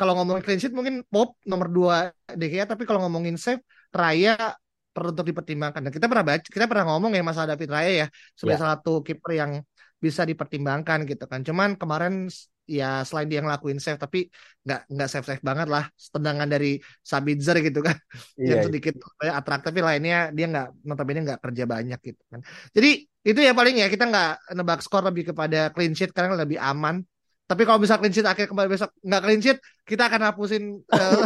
kalau 0.00 0.16
ngomongin 0.16 0.42
clean 0.42 0.58
sheet 0.58 0.74
mungkin 0.74 1.04
Pop 1.06 1.36
nomor 1.44 1.68
2 1.68 2.10
De 2.40 2.46
Gea 2.48 2.64
tapi 2.64 2.88
kalau 2.88 3.04
ngomongin 3.04 3.36
save 3.36 3.62
Raya 3.92 4.56
perlu 4.94 5.08
untuk 5.14 5.26
dipertimbangkan. 5.30 5.80
Dan 5.88 5.92
kita 5.96 6.06
pernah 6.10 6.24
baca, 6.30 6.46
kita 6.56 6.66
pernah 6.70 6.84
ngomong 6.92 7.10
ya 7.16 7.22
masalah 7.24 7.48
David 7.56 7.70
Raya 7.74 7.90
ya 8.02 8.06
sebagai 8.38 8.58
Ya. 8.58 8.60
salah 8.60 8.74
satu 8.78 8.92
kiper 9.06 9.32
yang 9.40 9.52
bisa 10.04 10.22
dipertimbangkan 10.30 10.98
gitu 11.10 11.24
kan. 11.30 11.40
Cuman 11.48 11.68
kemarin 11.80 12.26
ya 12.62 13.02
selain 13.02 13.26
dia 13.26 13.40
ngelakuin 13.42 13.78
save 13.82 13.98
tapi 13.98 14.30
nggak 14.62 14.80
nggak 14.86 15.08
save 15.10 15.26
save 15.26 15.42
banget 15.42 15.66
lah 15.66 15.84
tendangan 16.14 16.46
dari 16.46 16.78
Sabitzer 17.02 17.58
gitu 17.58 17.82
kan 17.82 17.96
Iya, 18.38 18.54
yang 18.54 18.60
sedikit 18.62 18.94
kayak 19.18 19.34
atraktif 19.42 19.74
tapi 19.74 19.82
lainnya 19.82 20.30
dia 20.30 20.46
nggak 20.46 20.66
notabene 20.86 21.20
nggak 21.26 21.40
kerja 21.42 21.64
banyak 21.66 21.98
gitu 22.08 22.22
kan 22.30 22.40
jadi 22.70 22.88
itu 23.26 23.40
ya 23.42 23.52
paling 23.58 23.74
ya 23.82 23.86
kita 23.90 24.04
nggak 24.10 24.28
nebak 24.54 24.78
skor 24.82 25.02
lebih 25.10 25.34
kepada 25.34 25.74
clean 25.74 25.92
sheet 25.98 26.10
karena 26.14 26.38
lebih 26.38 26.58
aman 26.62 27.02
tapi 27.46 27.62
kalau 27.68 27.82
bisa 27.82 27.98
clean 28.00 28.14
sheet 28.14 28.24
akhir 28.24 28.48
kembali 28.48 28.68
besok 28.70 28.90
nggak 29.02 29.22
clean 29.22 29.40
sheet 29.42 29.58
kita 29.84 30.08
akan 30.08 30.20
hapusin 30.30 30.80
eh, 30.88 31.20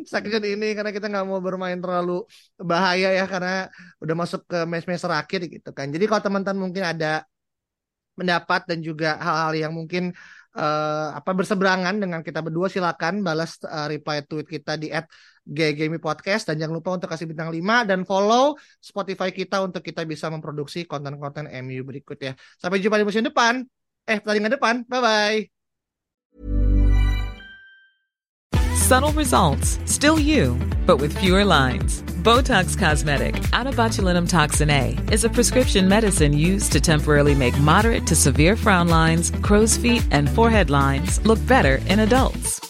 section 0.10 0.42
ini 0.46 0.72
karena 0.72 0.90
kita 0.94 1.10
nggak 1.10 1.26
mau 1.26 1.42
bermain 1.42 1.76
terlalu 1.76 2.24
bahaya 2.56 3.12
ya 3.12 3.24
karena 3.28 3.68
udah 4.00 4.14
masuk 4.16 4.46
ke 4.48 4.58
match-match 4.64 5.04
terakhir 5.04 5.40
gitu 5.50 5.70
kan 5.76 5.90
jadi 5.90 6.04
kalau 6.08 6.22
teman-teman 6.22 6.70
mungkin 6.70 6.84
ada 6.86 7.28
pendapat 8.16 8.68
dan 8.68 8.78
juga 8.84 9.16
hal-hal 9.16 9.52
yang 9.68 9.72
mungkin 9.72 10.12
eh, 10.56 11.08
apa 11.16 11.30
berseberangan 11.32 11.96
dengan 12.02 12.20
kita 12.20 12.40
berdua 12.44 12.68
silakan 12.68 13.24
balas 13.24 13.56
eh, 13.64 13.86
reply 13.96 14.24
tweet 14.26 14.46
kita 14.48 14.76
di 14.76 14.92
@ggmi 15.50 15.98
podcast 15.98 16.52
dan 16.52 16.60
jangan 16.60 16.74
lupa 16.78 16.94
untuk 16.94 17.08
kasih 17.10 17.26
bintang 17.26 17.50
5 17.50 17.88
dan 17.88 18.04
follow 18.04 18.54
Spotify 18.78 19.32
kita 19.32 19.64
untuk 19.64 19.82
kita 19.82 20.04
bisa 20.04 20.28
memproduksi 20.28 20.84
konten-konten 20.84 21.48
MU 21.64 21.80
berikut 21.82 22.18
ya. 22.20 22.32
Sampai 22.60 22.78
jumpa 22.78 23.00
di 23.00 23.06
musim 23.08 23.24
depan. 23.24 23.64
Eh, 24.10 24.18
depan. 24.50 24.88
Bye 24.90 25.00
bye. 25.00 25.48
Subtle 28.74 29.12
results, 29.12 29.78
still 29.84 30.18
you, 30.18 30.58
but 30.84 30.96
with 30.96 31.16
fewer 31.16 31.44
lines. 31.44 32.02
Botox 32.24 32.76
Cosmetic, 32.76 33.36
out 33.52 33.68
botulinum 33.74 34.28
toxin 34.28 34.68
A, 34.68 34.98
is 35.12 35.22
a 35.22 35.30
prescription 35.30 35.88
medicine 35.88 36.32
used 36.32 36.72
to 36.72 36.80
temporarily 36.80 37.36
make 37.36 37.56
moderate 37.60 38.04
to 38.08 38.16
severe 38.16 38.56
frown 38.56 38.88
lines, 38.88 39.30
crow's 39.42 39.76
feet, 39.76 40.04
and 40.10 40.28
forehead 40.28 40.70
lines 40.70 41.24
look 41.24 41.38
better 41.46 41.76
in 41.86 42.00
adults. 42.00 42.69